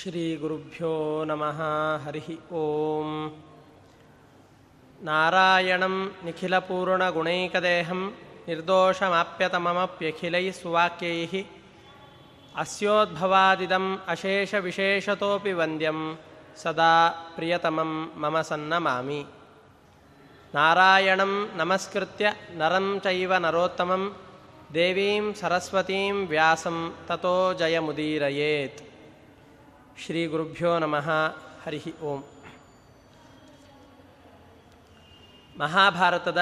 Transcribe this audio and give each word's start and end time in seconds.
श्रीगुरुभ्यो 0.00 0.92
नमः 1.28 1.58
हरिः 2.04 2.28
ॐ 2.60 3.10
नारायणं 5.08 5.94
निखिलपूर्णगुणैकदेहं 6.26 8.00
निर्दोषमाप्यतममप्यखिलैः 8.48 10.48
सुवाक्यैः 10.60 11.32
अस्योद्भवादिदम् 12.62 13.88
अशेषविशेषतोऽपि 14.14 15.52
वन्द्यं 15.60 15.98
सदा 16.62 16.92
प्रियतमं 17.36 17.92
मम 18.22 18.36
सन्नमामि 18.50 19.20
नारायणं 20.56 21.32
नमस्कृत्य 21.60 22.24
नरं 22.60 22.86
चैव 23.06 23.32
नरोत्तमं 23.46 24.02
देवीं 24.76 25.24
सरस्वतीं 25.40 26.12
व्यासं 26.32 26.76
ततो 27.08 27.36
जयमुदीरयेत् 27.60 28.78
ಶ್ರೀಗುರುಭ್ಯೋ 30.05 30.79
ನಮಃ 30.79 31.09
ಹರಿ 31.65 31.93
ಓಂ 32.01 32.23
ಮಹಾಭಾರತದ 35.59 36.41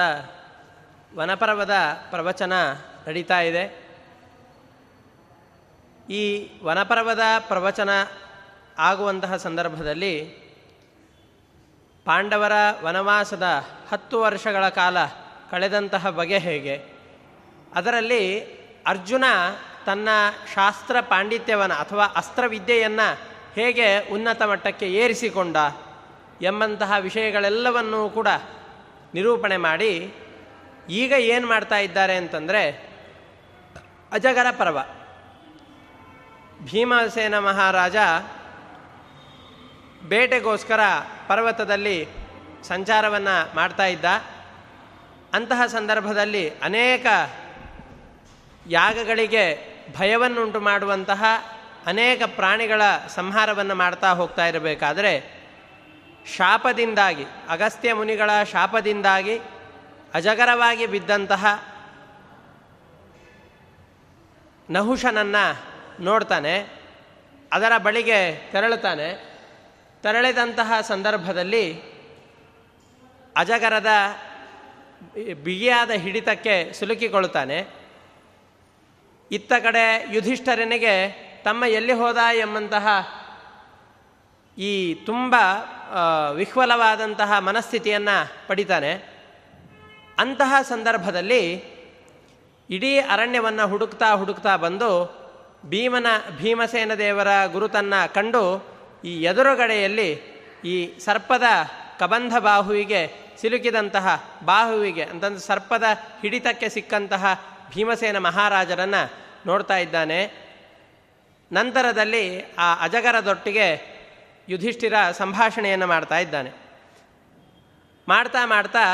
ವನಪರ್ವದ 1.16 1.70
ಪ್ರವಚನ 2.10 2.52
ನಡೀತಾ 3.08 3.40
ಇದೆ. 3.40 3.88
ಈ 6.10 6.50
ವನಪರ್ವದ 6.64 7.20
ಪ್ರವಚನ 7.38 7.90
ಆಗುವಂತಹ 8.78 9.36
ಸಂದರ್ಭದಲ್ಲಿ 9.36 10.24
ಪಾಂಡವರ 12.04 12.52
ವನವಾಸದ 12.82 13.46
ಹತ್ತು 13.90 14.20
ವರ್ಷಗಳ 14.20 14.68
ಕಾಲ 14.68 14.96
ಕಳೆದಂತಹ 15.50 16.10
ಬಗೆ 16.10 16.38
ಹೇಗೆ? 16.38 16.84
ಅದರಲ್ಲಿ 17.74 18.40
ಅರ್ಜುನ 18.86 19.24
ತನ್ನ 19.86 20.08
ಶಾಸ್ತ್ರ 20.54 21.00
ಪಾಂಡಿತ್ಯವನ್ನು 21.00 21.74
ಅಥವಾ 21.74 22.04
ಅಸ್ತ್ರವಿದ್ಯೆಯನ್ನು 22.04 23.29
ಹೇಗೆ 23.54 23.98
ಉನ್ನತ 24.12 24.42
ಮಟ್ಟಕ್ಕೆ 24.42 24.86
ಏರಿಸಿಕೊಂಡ 24.92 25.56
ಎಂಬಂತಹ 26.42 26.92
ವಿಷಯಗಳೆಲ್ಲವನ್ನೂ 27.00 28.08
ಕೂಡ 28.08 28.28
ನಿರೂಪಣೆ 29.14 29.56
ಮಾಡಿ 29.56 30.14
ಈಗ 30.88 31.12
ಏನು 31.12 31.48
ಮಾಡ್ತಾ 31.48 31.78
ಇದ್ದಾರೆ 31.78 32.16
ಅಂತಂದರೆ 32.16 32.90
ಅಜಗರ 34.12 34.46
ಪರ್ವ. 34.50 34.78
ಭೀಮಸೇನ 36.64 37.38
ಮಹಾರಾಜ 37.38 37.96
ಬೇಟೆಗೋಸ್ಕರ 40.08 40.80
ಪರ್ವತದಲ್ಲಿ 41.26 42.08
ಸಂಚಾರವನ್ನು 42.62 43.56
ಮಾಡ್ತಾ 43.56 43.86
ಇದ್ದ. 43.86 44.04
ಅಂತಹ 45.34 45.66
ಸಂದರ್ಭದಲ್ಲಿ 45.66 46.50
ಅನೇಕ 46.50 47.06
ಯಾಗಗಳಿಗೆ 48.66 49.44
ಭಯವನ್ನುಂಟು 49.98 50.60
ಮಾಡುವಂತಹ 50.60 51.24
ಅನೇಕ 51.86 52.22
ಪ್ರಾಣಿಗಳ 52.26 52.82
ಸಂಹಾರವನ್ನು 53.08 53.74
ಮಾಡ್ತಾ 53.74 54.12
ಹೋಗ್ತಾ 54.12 54.46
ಇರಬೇಕಾದರೆ 54.46 55.40
ಶಾಪದಿಂದಾಗಿ, 56.36 57.24
ಅಗಸ್ತ್ಯ 57.48 57.92
ಮುನಿಗಳ 57.92 58.30
ಶಾಪದಿಂದಾಗಿ, 58.52 59.38
ಅಜಗರವಾಗಿ 60.14 60.86
ಬಿದ್ದಂತಹ 60.86 61.46
ನಹುಷನನ್ನು 64.70 65.44
ನೋಡ್ತಾನೆ, 66.02 66.68
ಅದರ 67.52 67.72
ಬಳಿಗೆ 67.78 68.50
ತೆರಳುತ್ತಾನೆ. 68.52 69.38
ತೆರಳಿದಂತಹ 70.02 70.72
ಸಂದರ್ಭದಲ್ಲಿ 70.80 71.80
ಅಜಗರದ 73.36 73.86
ಬಿಗಿಯಾದ 75.44 75.90
ಹಿಡಿತಕ್ಕೆ 75.90 76.72
ಸಿಲುಕಿಕೊಳ್ಳುತ್ತಾನೆ. 76.72 77.66
ಇತ್ತ 79.32 79.52
ಕಡೆ 79.62 80.06
ಯುಧಿಷ್ಠರನಿಗೆ 80.12 81.29
ತಮ್ಮ 81.44 81.64
ಎಲ್ಲಿ 81.64 81.92
ಹೋದ 81.92 82.20
ಎಂಬಂತಹ 82.34 82.86
ಈ 84.58 84.94
ತುಂಬ 85.06 85.34
ವಿಹ್ವಲವಾದಂತಹ 86.34 87.38
ಮನಸ್ಥಿತಿಯನ್ನು 87.38 88.48
ಪಡಿತಾನೆ. 88.48 88.92
ಅಂತಹ 90.18 90.54
ಸಂದರ್ಭದಲ್ಲಿ 90.62 91.42
ಇಡೀ 92.70 92.98
ಅರಣ್ಯವನ್ನು 92.98 93.64
ಹುಡುಕ್ತಾ 93.68 94.08
ಹುಡುಕ್ತಾ 94.12 94.56
ಬಂದು 94.56 94.90
ಭೀಮನ, 95.66 96.06
ಭೀಮಸೇನ 96.36 96.94
ದೇವರ 96.94 97.30
ಗುರುತನ್ನು 97.52 98.14
ಕಂಡು 98.14 98.44
ಈ 99.04 99.22
ಎದುರುಗಡೆಯಲ್ಲಿ 99.22 100.10
ಈ 100.64 100.98
ಸರ್ಪದ 100.98 101.42
ಕಬಂಧ 101.98 102.34
ಬಾಹುವಿಗೆ 102.38 103.02
ಸಿಲುಕಿದಂತಹ 103.40 104.06
ಬಾಹುವಿಗೆ, 104.44 105.04
ಅಂತಂದ್ರೆ 105.04 105.40
ಸರ್ಪದ 105.40 105.84
ಹಿಡಿತಕ್ಕೆ 106.20 106.68
ಸಿಕ್ಕಂತಹ 106.68 107.24
ಭೀಮಸೇನ 107.74 108.18
ಮಹಾರಾಜರನ್ನು 108.18 109.02
ನೋಡ್ತಾ 109.46 109.76
ಇದ್ದಾನೆ. 109.76 110.49
ನಂತರದಲ್ಲಿ 111.52 112.52
ಆ 112.58 112.74
ಅಜಗರದೊಟ್ಟಿಗೆ 112.80 114.00
ಯುಧಿಷ್ಠಿರ 114.48 114.92
ಸಂಭಾಷಣೆಯನ್ನು 115.12 115.86
ಮಾಡ್ತಾ 115.86 116.18
ಇದ್ದಾನೆ. 116.18 116.50
ಮಾಡ್ತಾ 118.08 118.46
ಮಾಡ್ತಾ 118.46 118.84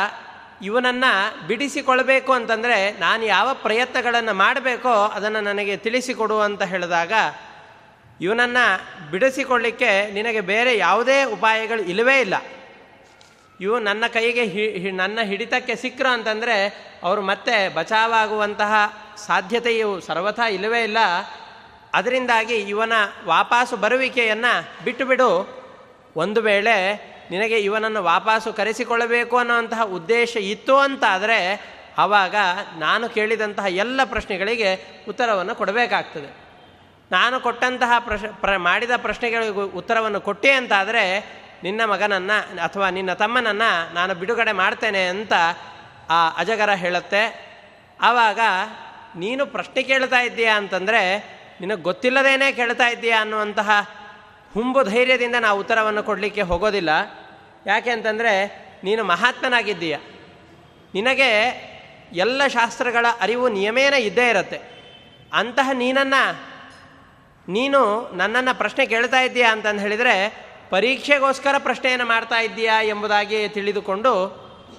ಇವನನ್ನು 0.63 1.47
ಬಿಡಿಸಿಕೊಳ್ಬೇಕು 1.47 2.33
ಅಂತಂದರೆ 2.33 2.93
ನಾನು 2.93 3.25
ಯಾವ 3.25 3.55
ಪ್ರಯತ್ನಗಳನ್ನು 3.55 4.35
ಮಾಡಬೇಕೋ 4.35 4.93
ಅದನ್ನು 4.93 5.41
ನನಗೆ 5.41 5.77
ತಿಳಿಸಿಕೊಡು 5.77 6.41
ಅಂತ 6.41 6.63
ಹೇಳಿದಾಗ 6.63 7.13
ಇವನನ್ನು 8.21 9.11
ಬಿಡಿಸಿಕೊಳ್ಳಿಕ್ಕೆ 9.11 10.11
ನಿನಗೆ 10.11 10.41
ಬೇರೆ 10.41 10.79
ಯಾವುದೇ 10.79 11.25
ಉಪಾಯಗಳು 11.25 11.83
ಇಲ್ಲವೇ 11.83 12.21
ಇಲ್ಲ. 12.21 12.35
ಇವು 13.61 13.79
ನನ್ನ 13.79 14.05
ಕೈಗೆ 14.13 14.45
ಹಿ 14.45 14.91
ನನ್ನ 14.91 15.19
ಹಿಡಿತಕ್ಕೆ 15.23 15.77
ಸಿಕ್ಕರು 15.77 16.09
ಅಂತಂದರೆ 16.09 16.57
ಅವರು 17.03 17.23
ಮತ್ತೆ 17.23 17.69
ಬಚಾವಾಗುವಂತಹ 17.69 18.75
ಸಾಧ್ಯತೆಯು 19.27 20.01
ಸರ್ವಥಾ 20.01 20.49
ಇಲ್ಲವೇ 20.49 20.83
ಇಲ್ಲ. 20.83 20.99
ಅದರಿಂದಾಗಿ 21.97 22.55
ಇವನ 22.55 22.93
ವಾಪಾಸು 23.25 23.77
ಬರುವಿಕೆಯನ್ನು 23.77 24.85
ಬಿಟ್ಟುಬಿಡು. 24.85 25.31
ಒಂದು 26.17 26.43
ವೇಳೆ 26.43 26.95
ನಿನಗೆ 27.31 27.59
ಇವನನ್ನು 27.59 28.03
ವಾಪಾಸು 28.03 28.53
ಕರೆಸಿಕೊಳ್ಳಬೇಕು 28.53 29.39
ಅನ್ನುವಂತಹ 29.39 29.83
ಉದ್ದೇಶ 29.85 30.37
ಇತ್ತು 30.37 30.79
ಅಂತಾದರೆ 30.79 31.61
ಆವಾಗ 31.99 32.35
ನಾನು 32.79 33.09
ಕೇಳಿದಂತಹ 33.09 33.65
ಎಲ್ಲ 33.69 34.01
ಪ್ರಶ್ನೆಗಳಿಗೆ 34.05 35.05
ಉತ್ತರವನ್ನು 35.09 35.55
ಕೊಡಬೇಕಾಗ್ತದೆ. 35.55 36.47
ನಾನು 37.13 37.41
ಕೊಟ್ಟಂತಹ 37.41 37.93
ಪ್ರಶ್, 37.99 38.41
ಪ್ರ, 38.41 38.57
ಮಾಡಿದ 38.57 38.91
ಪ್ರಶ್ನೆಗಳಿಗೂ 38.97 39.65
ಉತ್ತರವನ್ನು 39.65 40.21
ಕೊಟ್ಟೆ 40.21 40.51
ಅಂತಾದರೆ 40.51 41.21
ನಿನ್ನ 41.63 41.85
ಮಗನನ್ನು 41.85 42.63
ಅಥವಾ 42.63 42.91
ನಿನ್ನ 42.91 43.13
ತಮ್ಮನನ್ನು 43.13 43.95
ನಾನು 43.95 44.15
ಬಿಡುಗಡೆ 44.15 44.53
ಮಾಡ್ತೇನೆ 44.53 45.07
ಅಂತ 45.07 45.33
ಆ 46.11 46.29
ಅಜಗರ 46.29 46.71
ಹೇಳುತ್ತೆ. 46.71 47.47
ಆವಾಗ 48.01 48.41
ನೀನು 49.17 49.47
ಪ್ರಶ್ನೆ 49.47 49.83
ಕೇಳ್ತಾ 49.83 50.21
ಇದ್ದೀಯಾ 50.21 50.57
ಅಂತಂದರೆ 50.57 51.36
ನಿನಗೆ 51.61 51.83
ಗೊತ್ತಿಲ್ಲದೇನೆ 51.83 52.53
ಕೇಳ್ತಾ 52.53 52.89
ಇದ್ದೀಯಾ 52.89 53.21
ಅನ್ನುವಂತಹ 53.21 53.71
ಹುಂಬು 54.55 54.83
ಧೈರ್ಯದಿಂದ 54.85 55.35
ನಾವು 55.41 55.61
ಉತ್ತರವನ್ನು 55.61 56.03
ಕೊಡಲಿಕ್ಕೆ 56.03 56.43
ಹೋಗೋದಿಲ್ಲ. 56.43 56.91
ಯಾಕೆ 57.67 57.91
ಅಂತಂದರೆ 57.91 58.33
ನೀನು 58.85 59.05
ಮಹಾತ್ಮನಾಗಿದ್ದೀಯ. 59.05 59.97
ನಿನಗೆ 60.95 61.31
ಎಲ್ಲ 62.13 62.47
ಶಾಸ್ತ್ರಗಳ 62.47 63.07
ಅರಿವು 63.21 63.49
ನಿಯಮೇನ 63.49 63.95
ಇದ್ದೇ 63.95 64.29
ಇರುತ್ತೆ. 64.31 64.59
ಅಂತಹ 65.33 65.71
ನೀನನ್ನು, 65.73 66.23
ನೀನು 67.49 68.11
ನನ್ನನ್ನು 68.13 68.59
ಪ್ರಶ್ನೆ 68.59 68.87
ಕೇಳ್ತಾ 68.87 69.21
ಇದ್ದೀಯಾ 69.21 69.53
ಅಂತಂದು 69.53 69.81
ಹೇಳಿದರೆ 69.81 70.47
ಪರೀಕ್ಷೆಗೋಸ್ಕರ 70.71 71.55
ಪ್ರಶ್ನೆಯನ್ನು 71.59 72.07
ಮಾಡ್ತಾ 72.07 72.41
ಇದ್ದೀಯಾ 72.41 72.83
ಎಂಬುದಾಗಿ 72.83 73.49
ತಿಳಿದುಕೊಂಡು 73.49 74.13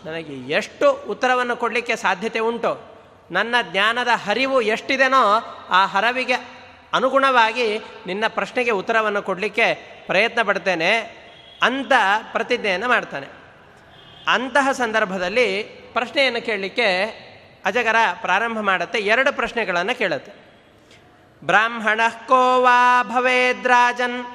ನನಗೆ 0.05 0.33
ಎಷ್ಟು 0.33 0.91
ಉತ್ತರವನ್ನು 0.91 1.55
ಕೊಡಲಿಕ್ಕೆ 1.55 1.95
ಸಾಧ್ಯತೆ 1.95 2.39
ಉಂಟು, 2.39 2.71
ನನ್ನ 3.31 3.55
ಜ್ಞಾನದ 3.71 4.07
ಹರಿವು 4.07 4.61
ಎಷ್ಟಿದೆನೋ 4.61 5.23
ಆ 5.69 5.85
ಹರವಿಗೆ 5.85 6.56
ಅನುಗುಣವಾಗಿ 6.93 7.77
ನಿನ್ನ 7.77 8.23
ಪ್ರಶ್ನೆಗೆ 8.27 8.71
ಉತ್ತರವನ್ನು 8.71 9.21
ಕೊಡಲಿಕ್ಕೆ 9.21 9.73
ಪ್ರಯತ್ನ 10.07 10.41
ಪಡ್ತೇನೆ 10.41 10.97
ಅಂತ 11.61 11.91
ಪ್ರತಿಜ್ಞೆಯನ್ನು 12.31 12.87
ಮಾಡ್ತಾನೆ. 12.87 13.27
ಅಂತಹ 14.27 14.71
ಸಂದರ್ಭದಲ್ಲಿ 14.71 15.63
ಪ್ರಶ್ನೆಯನ್ನು 15.93 16.45
ಕೇಳಲಿಕ್ಕೆ 16.45 17.03
ಅಜಗರ 17.65 17.95
ಪ್ರಾರಂಭ 18.21 18.59
ಮಾಡುತ್ತೆ, 18.59 18.99
ಎರಡು 18.99 19.33
ಪ್ರಶ್ನೆಗಳನ್ನು 19.33 19.97
ಕೇಳುತ್ತೆ. 19.97 20.31
ಬ್ರಾಹ್ಮಣ 21.43 22.01
ಕೋವಾ 22.27 23.03
ಭವೇದ್ರಾಜನ್ 23.03 24.25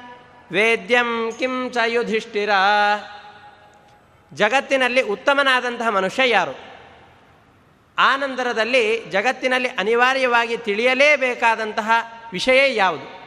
ವೇದ್ಯಂ 0.52 1.32
ಕಿಂ 1.38 1.70
ಚ 1.70 1.76
ಯುಧಿಷ್ಠಿರ. 1.86 2.50
ಜಗತ್ತಿನಲ್ಲಿ 4.34 5.02
ಉತ್ತಮನಾದಂತಹ 5.02 5.88
ಮನುಷ್ಯ 5.88 6.28
ಯಾರು? 6.30 6.72
ಆ 7.98 8.16
ನಂತರದಲ್ಲಿ 8.16 9.04
ಜಗತ್ತಿನಲ್ಲಿ 9.04 9.68
ಅನಿವಾರ್ಯವಾಗಿ 9.68 10.56
ತಿಳಿಯಲೇಬೇಕಾದಂತಹ 10.56 11.90
ವಿಷಯ 12.32 12.74
ಯಾವುದು? 12.74 13.22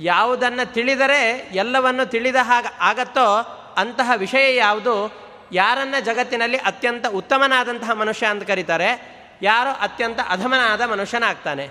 ಯಾವುದನ್ನು 0.00 0.72
ತಿಳಿದರೆ 0.72 1.50
ಎಲ್ಲವನ್ನು 1.52 2.06
ತಿಳಿದ 2.06 2.36
ಹಾಗೆ 2.42 2.76
ಆಗತ್ತೋ 2.80 3.36
ಅಂತಹ 3.76 4.10
ವಿಷಯ 4.16 4.56
ಯಾವುದು? 4.56 5.26
ಯಾರನ್ನ 5.52 5.94
ಜಗತ್ತಿನಲ್ಲಿ 6.00 6.56
ಅತ್ಯಂತ 6.56 7.06
ಉತ್ತಮನಾದಂತಹ 7.06 7.90
ಮನುಷ್ಯ 7.90 8.26
ಅಂತ 8.26 8.42
ಕರೀತಾರೆ. 8.42 9.16
ಯಾರು 9.42 9.70
ಅತ್ಯಂತ 9.70 10.20
ಅಧಮನಾದ 10.28 10.80
ಮನುಷ್ಯನಾಗ್ತಾನೆ. 10.80 11.70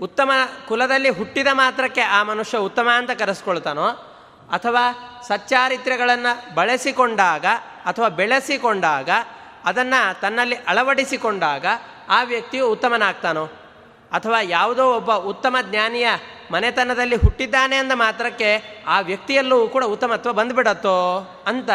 ಉತ್ತಮ 0.00 0.30
ಕುಲದಲ್ಲಿ 0.68 1.08
ಹುಟ್ಟಿದ 1.08 1.46
ಮಾತ್ರಕ್ಕೆ 1.52 2.00
ಆ 2.00 2.22
ಮನುಷ್ಯ 2.22 2.58
ಉತ್ತಮ 2.58 2.88
ಅಂತ 2.94 3.10
ಕರೆಸ್ಕೊಳ್ತಾನೋ? 3.10 3.88
ಅಥವಾ 4.52 4.82
ಸಚ್ಚಾರಿತ್ರ್ಯಗಳನ್ನು 5.28 6.54
ಬಳಸಿಕೊಂಡಾಗ 6.54 7.44
ಅಥವಾ 7.84 8.08
ಬೆಳೆಸಿಕೊಂಡಾಗ, 8.08 9.10
ಅದನ್ನು 9.64 10.20
ತನ್ನಲ್ಲಿ 10.20 10.56
ಅಳವಡಿಸಿಕೊಂಡಾಗ 10.56 11.66
ಆ 12.08 12.22
ವ್ಯಕ್ತಿಯು 12.22 12.68
ಉತ್ತಮನಾಗ್ತಾನೋ? 12.68 13.48
ಅಥವಾ 14.12 14.40
ಯಾವುದೋ 14.42 14.94
ಒಬ್ಬ 14.94 15.12
ಉತ್ತಮ 15.12 15.56
ಜ್ಞಾನಿಯ 15.62 16.08
ಮನೆತನದಲ್ಲಿ 16.52 17.16
ಹುಟ್ಟಿದ್ದಾನೆ 17.16 17.76
ಅಂದ 17.76 17.92
ಮಾತ್ರಕ್ಕೆ 17.94 18.84
ಆ 18.86 19.00
ವ್ಯಕ್ತಿಯಲ್ಲೂ 19.00 19.68
ಕೂಡ 19.68 19.84
ಉತ್ತಮತ್ವ 19.84 20.32
ಬಂದುಬಿಡತ್ತೋ 20.32 21.20
ಅಂತ 21.46 21.70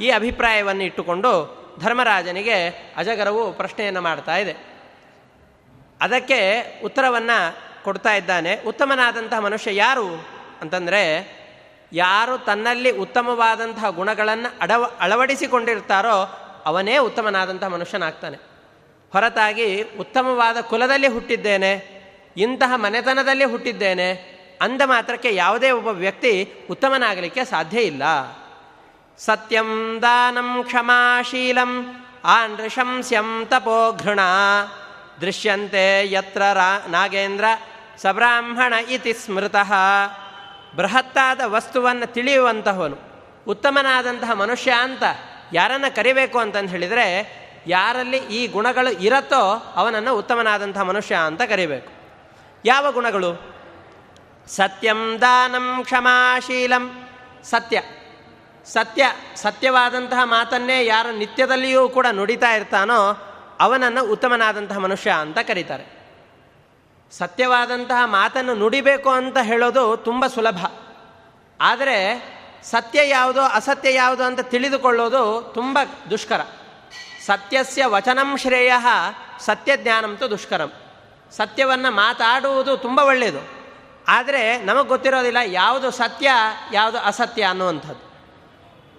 ಈ 0.00 0.10
ಅಭಿಪ್ರಾಯವನ್ನು 0.10 0.84
ಇಟ್ಟುಕೊಂಡು 0.84 1.58
ಧರ್ಮರಾಜನಿಗೆ 1.80 2.68
ಅಜಗರವು 2.96 3.52
ಪ್ರಶ್ನೆಯನ್ನು 3.52 4.00
ಮಾಡ್ತಾ 4.00 4.36
ಇದೆ. 4.36 4.56
ಅದಕ್ಕೆ 6.00 6.64
ಉತ್ತರವನ್ನು 6.84 7.68
ಕೊಡ್ತಾ 7.84 8.14
ಇದ್ದಾನೆ, 8.14 8.62
ಉತ್ತಮನಾದಂತಹ 8.66 9.38
ಮನುಷ್ಯ 9.38 9.76
ಯಾರು? 9.76 10.26
ಅಂತಂದರೆ, 10.60 11.38
ಯಾರು 11.92 12.38
ತನ್ನಲ್ಲಿ 12.38 12.90
ಉತ್ತಮವಾದಂತಹ 12.90 13.88
ಗುಣಗಳನ್ನು 13.88 14.58
ಅಡವ, 14.60 14.92
ಅಳವಡಿಸಿಕೊಂಡಿರ್ತಾರೋ 15.00 16.44
ಅವನೇ 16.66 16.98
ಉತ್ತಮನಾದಂತಹ 16.98 17.66
ಮನುಷ್ಯನಾಗ್ತಾನೆ. 17.66 18.47
ಹೊರತಾಗಿ 19.12 19.82
ಉತ್ತಮವಾದ 19.82 20.60
ಕುಲದಲ್ಲಿ 20.60 21.06
ಹುಟ್ಟಿದ್ದೇನೆ, 21.06 21.72
ಇಂತಹ 22.36 22.72
ಮನೆತನದಲ್ಲಿ 22.74 23.44
ಹುಟ್ಟಿದ್ದೇನೆ, 23.44 24.38
ಅಂದ 24.60 24.82
ಮಾತ್ರಕ್ಕೆ 24.84 25.34
ಯಾವುದೇ 25.34 25.70
ಒಬ್ಬ 25.70 25.88
ವ್ಯಕ್ತಿ 25.88 26.52
ಉತ್ತಮನಾಗಲಿಕ್ಕೆ 26.70 27.44
ಸಾಧ್ಯ 27.44 27.80
ಇಲ್ಲ. 27.80 28.02
ಸತ್ಯಂ 29.18 29.98
ದಾನಂ 30.02 30.64
ಕ್ಷಮಾಶೀಲಂ 30.64 31.94
ಆನೃಶಂಸ್ಯಂ 32.24 33.46
ತಪೋಘೃಣ 33.46 34.20
ದೃಶ್ಯಂತೆ 35.20 36.12
ಯತ್ರ 36.12 36.42
ರಾ 36.42 36.78
ನಾಗೇಂದ್ರ 36.88 37.44
ಸಬ್ರಾಹ್ಮಣ 37.96 38.72
ಇತಿ 38.72 39.12
ಸ್ಮೃತಃ. 39.12 39.72
ಬೃಹತ್ತಾದ 40.76 41.40
ವಸ್ತುವನ್ನು 41.44 42.12
ತಿಳಿಯುವಂತಹವನು, 42.12 42.96
ಉತ್ತಮನಾದಂತಹ 43.46 44.32
ಮನುಷ್ಯ 44.32 44.70
ಅಂತ 44.70 45.02
ಯಾರನ್ನು 45.52 45.94
ಕರಿಬೇಕು 45.96 46.38
ಅಂತಂದು 46.38 46.68
ಹೇಳಿದರೆ 46.68 47.08
ಯಾರಲ್ಲಿ 47.68 48.16
ಈ 48.16 48.46
ಗುಣಗಳು 48.46 48.90
ಇರತ್ತೋ 48.90 49.72
ಅವನನ್ನು 49.76 50.16
ಉತ್ತಮನಾದಂಥ 50.16 50.78
ಮನುಷ್ಯ 50.78 51.14
ಅಂತ 51.14 51.42
ಕರಿಬೇಕು. 51.42 51.92
ಯಾವ 52.64 52.92
ಗುಣಗಳು? 52.92 53.58
ಸತ್ಯಂ 54.48 55.18
ದಾನಂ 55.20 55.80
ಕ್ಷಮಾಶೀಲಂ. 55.84 57.08
ಸತ್ಯ. 57.44 57.82
ಸತ್ಯ, 58.66 59.12
ಸತ್ಯವಾದಂತಹ 59.36 60.18
ಮಾತನ್ನೇ 60.24 60.86
ಯಾರು 60.86 61.18
ನಿತ್ಯದಲ್ಲಿಯೂ 61.18 61.88
ಕೂಡ 61.88 62.06
ನುಡಿತಾ 62.12 62.50
ಇರ್ತಾನೋ 62.50 63.16
ಅವನನ್ನು 63.60 64.04
ಉತ್ತಮನಾದಂತಹ 64.04 64.78
ಮನುಷ್ಯ 64.78 65.10
ಅಂತ 65.10 65.38
ಕರೀತಾರೆ. 65.38 65.98
ಸತ್ಯವಾದಂತಹ 67.10 68.02
ಮಾತನ್ನು 68.04 68.54
ನುಡಿಬೇಕು 68.54 69.10
ಅಂತ 69.10 69.36
ಹೇಳೋದು 69.42 69.96
ತುಂಬ 69.96 70.26
ಸುಲಭ. 70.26 70.66
ಆದರೆ 71.60 71.98
ಸತ್ಯ 72.62 73.08
ಯಾವುದು, 73.08 73.40
ಅಸತ್ಯ 73.40 73.94
ಯಾವುದು 73.94 74.24
ಅಂತ 74.24 74.40
ತಿಳಿದುಕೊಳ್ಳೋದು 74.40 75.52
ತುಂಬ 75.54 75.78
ದುಷ್ಕರ. 76.10 76.40
ಸತ್ಯಸ್ಯ 77.28 77.86
ವಚನಂ 77.86 78.36
ಶ್ರೇಯ 78.36 78.72
ಸತ್ಯ 79.40 79.76
ತು 80.18 80.30
ದುಷ್ಕರಂ. 80.30 80.72
ಸತ್ಯವನ್ನು 81.32 81.90
ಮಾತಾಡುವುದು 81.90 82.76
ತುಂಬ 82.76 82.98
ಒಳ್ಳೆಯದು. 82.98 83.58
ಆದರೆ 84.08 84.58
ನಮಗೆ 84.58 84.88
ಗೊತ್ತಿರೋದಿಲ್ಲ 84.88 85.36
ಯಾವುದು 85.46 85.90
ಸತ್ಯ, 85.90 86.30
ಯಾವುದು 86.72 86.98
ಅಸತ್ಯ 86.98 87.42
ಅನ್ನುವಂಥದ್ದು. 87.42 88.06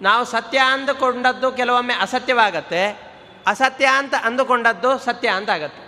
ನಾವು 0.02 0.24
ಸತ್ಯ 0.24 0.58
ಅಂದುಕೊಂಡದ್ದು 0.58 1.52
ಕೆಲವೊಮ್ಮೆ 1.52 1.94
ಅಸತ್ಯವಾಗತ್ತೆ. 1.94 2.90
ಅಸತ್ಯ 3.46 3.86
ಅಂತ 3.86 4.14
ಅಂದುಕೊಂಡದ್ದು 4.22 4.98
ಸತ್ಯ 4.98 5.28
ಅಂತ 5.28 5.50
ಆಗತ್ತೆ 5.50 5.82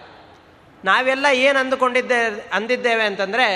ನಾವೆಲ್ಲ 0.84 1.26
ಏನು 1.32 1.58
ಅಂದುಕೊಂಡಿದ್ದೇ, 1.58 2.50
ಅಂದಿದ್ದೇವೆ 2.52 3.04
ಅಂತಂದರೆ, 3.04 3.48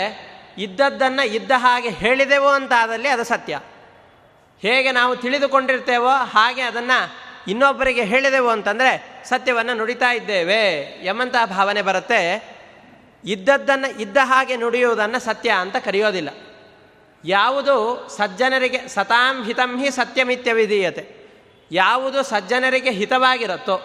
ಇದ್ದದ್ದನ್ನು 0.59 1.27
ಇದ್ದ 1.27 1.51
ಹಾಗೆ 1.57 1.89
ಹೇಳಿದೆವೋ 1.89 2.49
ಅಂತಾದಲ್ಲಿ 2.49 3.09
ಅದು 3.09 3.25
ಸತ್ಯ. 3.25 3.61
ಹೇಗೆ 4.61 4.93
ನಾವು 4.93 5.17
ತಿಳಿದುಕೊಂಡಿರ್ತೇವೋ 5.17 6.11
ಹಾಗೆ 6.11 6.63
ಅದನ್ನು 6.63 7.26
ಇನ್ನೊಬ್ಬರಿಗೆ 7.49 8.05
ಹೇಳಿದೆವು 8.05 8.49
ಅಂತಂದರೆ, 8.49 9.23
ಸತ್ಯವನ್ನು 9.25 9.75
ನುಡಿತಾ 9.75 10.13
ಇದ್ದೇವೆ 10.13 10.81
ಎಂಬಂತಹ 11.05 11.45
ಭಾವನೆ 11.45 11.83
ಬರುತ್ತೆ, 11.83 12.57
ಇದ್ದದ್ದನ್ನು, 13.25 14.01
ಇದ್ದ 14.01 14.17
ಹಾಗೆ 14.23 14.57
ನುಡಿಯುವುದನ್ನು 14.57 15.21
ಸತ್ಯ 15.21 15.51
ಅಂತ 15.51 15.77
ಕರೆಯೋದಿಲ್ಲ. 15.77 16.29
ಯಾವುದು 17.25 18.09
ಸಜ್ಜನರಿಗೆ, 18.09 18.89
ಸತಾಂ 18.89 19.45
ಹಿತಂ 19.45 19.81
ಹಿ 19.81 19.91
ಸತ್ಯಮಿತ್ಯವಿಧೀಯತೆ. 19.91 21.27
ಯಾವುದು 21.73 22.23
ಸಜ್ಜನರಿಗೆ 22.23 22.91
ಹಿತವಾಗಿರುತ್ತೋ, 22.91 23.81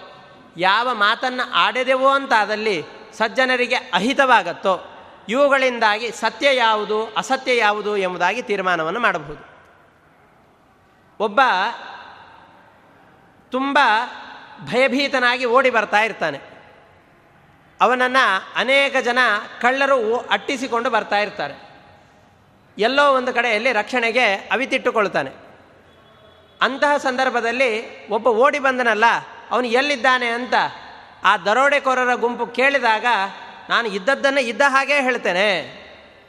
ಯಾವ 0.57 0.93
ಮಾತನ್ನು 0.93 1.51
ಆಡಿದೆವೋ 1.51 2.09
ಅಂತಾದಲ್ಲಿ 2.09 2.83
ಸಜ್ಜನರಿಗೆ 3.13 3.75
ಅಹಿತವಾಗತ್ತೋ, 3.75 4.97
ಇವುಗಳಿಂದಾಗಿ 5.29 6.11
ಸತ್ಯ 6.11 6.55
ಯಾವುದು, 6.55 7.13
ಅಸತ್ಯ 7.17 7.57
ಯಾವುದು 7.57 7.97
ಎಂಬುದಾಗಿ 7.97 8.41
ತೀರ್ಮಾನವನ್ನು 8.41 8.99
ಮಾಡಬಹುದು. 8.99 9.51
ಒಬ್ಬ 11.23 11.41
ತುಂಬ 13.51 13.79
ಭಯಭೀತನಾಗಿ 14.61 15.45
ಓಡಿ 15.45 15.69
ಬರ್ತಾ 15.69 15.99
ಇರ್ತಾನೆ. 15.99 16.39
ಅವನನ್ನು 17.81 18.53
ಅನೇಕ 18.55 18.95
ಜನ 18.97 19.19
ಕಳ್ಳರು 19.61 20.17
ಅಟ್ಟಿಸಿಕೊಂಡು 20.17 20.89
ಬರ್ತಾ 20.89 21.19
ಇರ್ತಾರೆ. 21.19 21.71
ಎಲ್ಲೋ 22.77 23.13
ಒಂದು 23.13 23.33
ಕಡೆಯಲ್ಲಿ 23.33 23.71
ರಕ್ಷಣೆಗೆ 23.71 24.33
ಅವಿತಿಟ್ಟುಕೊಳ್ತಾನೆ. 24.33 25.29
ಅಂತಹ 26.61 26.97
ಸಂದರ್ಭದಲ್ಲಿ 26.97 28.07
ಒಬ್ಬ 28.09 28.27
ಓಡಿ 28.27 28.59
ಬಂದನಲ್ಲ, 28.59 29.05
ಅವನು 29.51 29.67
ಎಲ್ಲಿದ್ದಾನೆ 29.67 30.27
ಅಂತ 30.27 30.53
ಆ 31.23 31.37
ದರೋಡೆಕೋರರ 31.37 32.13
ಗುಂಪು 32.13 32.47
ಕೇಳಿದಾಗ, 32.47 33.05
ನಾನು 33.69 33.87
ಇದ್ದದ್ದನ್ನು 33.87 34.41
ಇದ್ದ 34.41 34.61
ಹಾಗೇ 34.67 35.01
ಹೇಳ್ತೇನೆ. 35.01 35.81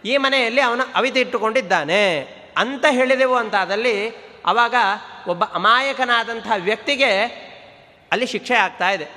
ಈ 0.04 0.16
ಮನೆಯಲ್ಲಿ 0.16 0.60
ಅವನು 0.60 0.84
ಅವಿತಿಟ್ಟುಕೊಂಡಿದ್ದಾನೆ. 0.94 2.20
ಅಂತ 2.56 2.84
ಹೇಳಿದೆವು 2.90 3.36
ಅಂತಾದಲ್ಲಿ 3.36 4.12
ಆವಾಗ 4.46 4.74
ಒಬ್ಬ 5.26 5.44
ಅಮಾಯಕನಾದಂಥ 5.44 6.46
ವ್ಯಕ್ತಿಗೆ 6.56 7.22
ಅಲ್ಲಿ 8.12 8.26
ಶಿಕ್ಷೆ 8.26 8.54
ಆಗ್ತಾ 8.54 8.90
ಇದೆ. 8.90 9.08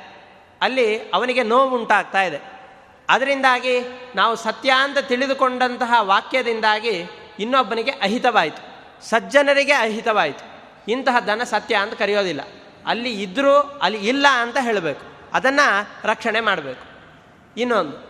ಅಲ್ಲಿ 0.61 0.99
ಅವನಿಗೆ 0.99 1.43
ನೋವು 1.43 1.79
ಉಂಟಾಗ್ತಾ 1.79 2.23
ಇದೆ. 2.23 2.55
ಅದರಿಂದಾಗಿ 3.09 3.79
ನಾವು 4.15 4.35
ಸತ್ಯ 4.35 4.73
ಅಂತ 4.77 4.97
ತಿಳಿದುಕೊಂಡಂತಹ 4.97 5.93
ವಾಕ್ಯದಿಂದಾಗಿ 5.99 7.05
ಇನ್ನೊಬ್ಬನಿಗೆ 7.39 7.91
ಅಹಿತವಾಯಿತು. 7.91 8.75
ಸಜ್ಜನರಿಗೆ 9.09 9.71
ಅಹಿತವಾಯಿತು. 9.71 10.55
ಇಂತಹ 10.91 11.19
ಧನ 11.19 11.43
ಸತ್ಯ 11.43 11.75
ಅಂತ 11.75 11.93
ಕರೆಯೋದಿಲ್ಲ. 11.93 12.41
ಅಲ್ಲಿ 12.87 13.23
ಇದ್ದರೂ 13.23 13.79
ಅಲ್ಲಿ 13.81 14.07
ಇಲ್ಲ 14.07 14.25
ಅಂತ 14.31 14.57
ಹೇಳಬೇಕು. 14.61 15.01
ಅದನ್ನು 15.33 15.87
ರಕ್ಷಣೆ 16.03 16.39
ಮಾಡಬೇಕು. 16.39 16.95
ಇನ್ನೊಂದು, 17.57 18.05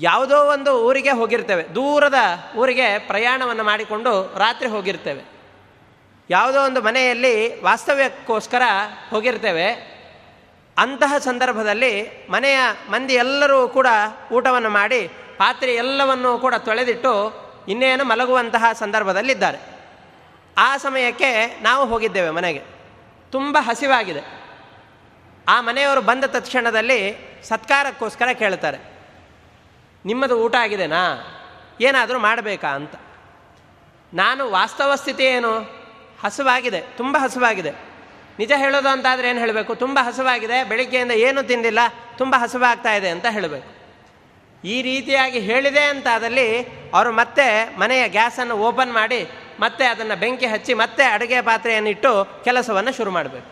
ಯಾವುದೋ 0.00 0.36
ಒಂದು 0.52 0.86
ಊರಿಗೆ 0.86 1.10
ಹೋಗಿರ್ತೇವೆ. 1.10 1.74
ದೂರದ 1.74 2.14
ಊರಿಗೆ 2.56 2.98
ಪ್ರಯಾಣವನ್ನು 2.98 3.64
ಮಾಡಿಕೊಂಡು 3.64 4.38
ರಾತ್ರಿ 4.38 4.68
ಹೋಗಿರ್ತೇವೆ. 4.68 5.35
ಯಾವುದೋ 6.30 6.64
ಒಂದು 6.64 6.82
ಮನೆಯಲ್ಲಿ 6.82 7.62
ವಾಸ್ತವ್ಯಕ್ಕೋಸ್ಕರ 7.62 8.62
ಹೋಗಿರ್ತೇವೆ. 9.10 9.96
ಅಂತಹ 10.78 11.14
ಸಂದರ್ಭದಲ್ಲಿ 11.18 12.10
ಮನೆಯ 12.30 12.58
ಮಂದಿ 12.90 13.14
ಎಲ್ಲರೂ 13.14 13.68
ಕೂಡ 13.68 13.86
ಊಟವನ್ನು 14.32 14.70
ಮಾಡಿ, 14.70 15.08
ಪಾತ್ರೆ 15.38 15.74
ಎಲ್ಲವನ್ನೂ 15.74 16.38
ಕೂಡ 16.38 16.54
ತೊಳೆದಿಟ್ಟು 16.54 17.12
ಇನ್ನೇನು 17.68 18.04
ಮಲಗುವಂತಹ 18.04 18.64
ಸಂದರ್ಭದಲ್ಲಿದ್ದಾರೆ. 18.72 19.58
ಆ 20.58 20.76
ಸಮಯಕ್ಕೆ 20.76 21.60
ನಾವು 21.62 21.86
ಹೋಗಿದ್ದೇವೆ 21.86 22.30
ಮನೆಗೆ. 22.30 22.62
ತುಂಬ 23.32 23.58
ಹಸಿವಾಗಿದೆ. 23.60 24.20
ಆ 25.48 25.60
ಮನೆಯವರು 25.60 26.00
ಬಂದ 26.00 26.24
ತಕ್ಷಣದಲ್ಲಿ 26.24 27.16
ಸತ್ಕಾರಕ್ಕೋಸ್ಕರ 27.42 28.28
ಕೇಳ್ತಾರೆ, 28.32 28.78
ನಿಮ್ಮದು 30.04 30.38
ಊಟ 30.38 30.54
ಆಗಿದೆನಾ? 30.54 31.02
ಏನಾದರೂ 31.80 32.18
ಮಾಡಬೇಕಾ? 32.18 32.68
ಅಂತ. 32.68 32.94
ನಾನು 34.14 34.50
ವಾಸ್ತವ 34.50 34.94
ಸ್ಥಿತಿ 34.94 35.24
ಏನು? 35.24 35.75
ಹಸುವಾಗಿದೆ, 36.24 36.80
ತುಂಬ 36.80 37.16
ಹಸುವಾಗಿದೆ. 37.20 37.72
ನಿಜ 38.38 38.52
ಹೇಳೋದು 38.56 38.88
ಅಂತಾದರೆ 38.88 39.28
ಏನು 39.28 39.38
ಹೇಳಬೇಕು? 39.38 39.74
ತುಂಬ 39.74 39.98
ಹಸುವಾಗಿದೆ, 40.02 40.64
ಬೆಳಿಗ್ಗೆಯಿಂದ 40.64 41.10
ಏನು 41.10 41.42
ತಿಂದಿಲ್ಲ, 41.42 41.78
ತುಂಬ 42.18 42.34
ಹಸುವಾಗ್ತಾ 42.38 42.92
ಇದೆ 42.94 43.08
ಅಂತ 43.08 43.26
ಹೇಳಬೇಕು. 43.30 43.68
ಈ 44.64 44.82
ರೀತಿಯಾಗಿ 44.82 45.38
ಹೇಳಿದೆ 45.38 45.82
ಅಂತಾದಲ್ಲಿ 45.84 46.62
ಅವರು 46.94 47.12
ಮತ್ತೆ 47.12 47.76
ಮನೆಯ 47.78 48.08
ಗ್ಯಾಸನ್ನು 48.08 48.54
ಓಪನ್ 48.54 48.92
ಮಾಡಿ, 48.92 49.20
ಮತ್ತೆ 49.60 49.84
ಅದನ್ನು 49.86 50.16
ಬೆಂಕಿ 50.20 50.46
ಹಚ್ಚಿ, 50.46 50.74
ಮತ್ತೆ 50.74 51.04
ಅಡುಗೆ 51.04 51.40
ಪಾತ್ರೆಯನ್ನಿಟ್ಟು 51.40 52.42
ಕೆಲಸವನ್ನು 52.44 52.92
ಶುರು 52.96 53.10
ಮಾಡಬೇಕು. 53.10 53.48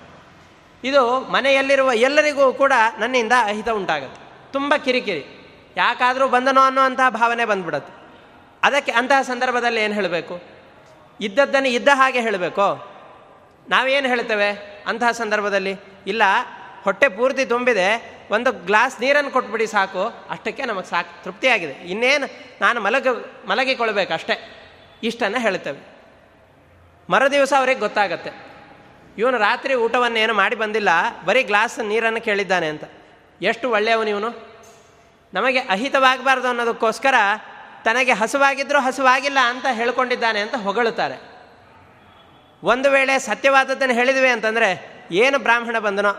ಇದು 0.85 1.03
ಮನೆಯಲ್ಲಿರುವ 1.33 1.91
ಎಲ್ಲರಿಗೂ 1.93 2.53
ಕೂಡ 2.53 2.73
ನನ್ನಿಂದ 2.99 3.33
ಅಹಿತ 3.45 3.69
ಉಂಟಾಗುತ್ತೆ 3.69 4.21
ತುಂಬ 4.53 4.75
ಕಿರಿಕಿರಿ. 4.77 5.25
ಯಾಕಾದರೂ 5.77 6.29
ಬಂದನೋ 6.29 6.61
ಅನ್ನುವಂತಹ 6.61 7.09
ಭಾವನೆ 7.09 7.45
ಬಂದ್ಬಿಡುತ್ತೆ. 7.45 7.93
ಅದಕ್ಕೆ 8.63 8.93
ಅಂತಹ 8.93 9.23
ಸಂದರ್ಭದಲ್ಲಿ 9.23 9.81
ಏನು 9.81 9.95
ಹೇಳಬೇಕು? 9.95 10.54
ಇದ್ದದ್ದನ್ನು 11.21 11.69
ಇದ್ದ 11.69 11.89
ಹಾಗೆ 11.95 12.21
ಹೇಳಬೇಕು. 12.21 12.95
ನಾವೇನು 13.69 14.09
ಹೇಳ್ತೇವೆ 14.09 14.83
ಅಂತಹ 14.87 15.11
ಸಂದರ್ಭದಲ್ಲಿ? 15.11 15.75
ಇಲ್ಲ, 16.07 16.23
ಹೊಟ್ಟೆ 16.85 17.09
ಪೂರ್ತಿ 17.09 17.45
ತುಂಬಿದೆ, 17.45 18.15
ಒಂದು 18.31 18.53
ಗ್ಲಾಸ್ 18.53 19.01
ನೀರನ್ನು 19.01 19.31
ಕೊಟ್ಬಿಡಿ 19.31 19.67
ಸಾಕು, 19.67 20.05
ಅಷ್ಟಕ್ಕೆ 20.31 20.65
ನಮಗೆ 20.65 20.91
ಸಾಕು, 20.91 21.25
ತೃಪ್ತಿಯಾಗಿದೆ. 21.25 21.73
ಇನ್ನೇನು 21.73 22.27
ನಾನು 22.61 22.81
ಮಲಗ 22.81 23.09
ಮಲಗಿಕೊಳ್ಬೇಕಷ್ಟೇ 23.47 24.61
ಇಷ್ಟನ್ನು 25.03 25.41
ಹೇಳ್ತೇವೆ. 25.41 25.79
ಮರುದಿವಸ 27.11 27.53
ಅವ್ರಿಗೆ 27.59 27.81
ಗೊತ್ತಾಗತ್ತೆ. 27.81 28.31
ಇವನು 29.19 29.39
ರಾತ್ರಿ 29.39 29.75
ಊಟವನ್ನೇನು 29.75 30.35
ಮಾಡಿ 30.35 30.57
ಬಂದಿಲ್ಲ, 30.57 30.89
ಬರೀ 31.25 31.43
ಗ್ಲಾಸ್ 31.43 31.79
ನೀರನ್ನು 31.79 32.21
ಕೇಳಿದ್ದಾನೆ 32.21 32.69
ಅಂತ. 32.69 32.85
ಎಷ್ಟು 33.43 33.71
ಒಳ್ಳೆಯವನು 33.71 34.11
ಇವನು? 34.11 34.55
ನಮಗೆ 35.35 35.59
ಅಹಿತವಾಗಬಾರ್ದು 35.59 36.49
ಅನ್ನೋದಕ್ಕೋಸ್ಕರ 36.49 37.15
ತನಗೆ 37.85 38.13
ಹಸುವಾಗಿದ್ದರೂ 38.13 38.81
ಹಸುವಾಗಿಲ್ಲ 38.81 39.39
ಅಂತ 39.39 39.67
ಹೇಳ್ಕೊಂಡಿದ್ದಾನೆ 39.73 40.41
ಅಂತ 40.41 40.55
ಹೊಗಳುತ್ತಾರೆ. 40.55 41.17
ಒಂದು 42.63 42.91
ವೇಳೆ 42.91 43.19
ಸತ್ಯವಾದದ್ದನ್ನು 43.19 43.95
ಹೇಳಿದ್ವಿ 43.95 44.29
ಅಂತಂದರೆ 44.29 44.69
ಏನು 45.13 45.39
ಬ್ರಾಹ್ಮಣ 45.39 45.79
ಬಂದನೋ, 45.79 46.13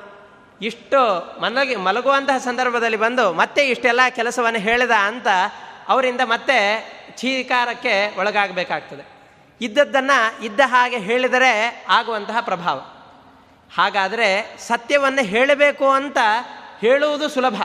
ಇಷ್ಟು 0.62 1.00
ಮಲಗಿ 1.41 1.75
ಮಲಗುವಂತಹ 1.75 2.38
ಸಂದರ್ಭದಲ್ಲಿ 2.38 2.98
ಬಂದು 2.98 3.34
ಮತ್ತೆ 3.34 3.69
ಇಷ್ಟೆಲ್ಲ 3.69 4.00
ಕೆಲಸವನ್ನು 4.10 4.60
ಹೇಳಿದ 4.60 4.91
ಅಂತ 4.91 5.27
ಅವರಿಂದ 5.88 6.22
ಮತ್ತೆ 6.24 6.57
ಚೀಕಾರಕ್ಕೆ 7.15 8.19
ಒಳಗಾಗಬೇಕಾಗ್ತದೆ. 8.19 9.03
ಇದ್ದದ್ದನ್ನು 9.62 10.45
ಇದ್ದ 10.45 10.60
ಹಾಗೆ 10.65 10.98
ಹೇಳಿದರೆ 10.98 11.86
ಆಗುವಂತಹ 11.89 12.41
ಪ್ರಭಾವ. 12.41 12.77
ಹಾಗಾದರೆ 13.75 14.57
ಸತ್ಯವನ್ನು 14.60 15.25
ಹೇಳಬೇಕು 15.25 15.89
ಅಂತ 15.89 16.17
ಹೇಳುವುದು 16.81 17.29
ಸುಲಭ. 17.29 17.62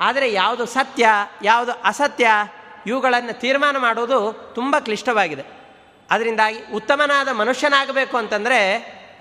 ಆದರೆ 0.00 0.32
ಯಾವುದು 0.32 0.66
ಸತ್ಯ, 0.66 1.08
ಯಾವುದು 1.42 1.72
ಅಸತ್ಯ 1.72 2.28
ಇವುಗಳನ್ನು 2.88 3.40
ತೀರ್ಮಾನ 3.40 3.76
ಮಾಡುವುದು 3.76 4.52
ತುಂಬ 4.54 4.76
ಕ್ಲಿಷ್ಟವಾಗಿದೆ. 4.78 5.44
ಅದರಿಂದಾಗಿ 6.10 6.72
ಉತ್ತಮನಾದ 6.74 7.28
ಮನುಷ್ಯನಾಗಬೇಕು 7.28 8.16
ಅಂತಂದರೆ 8.16 8.58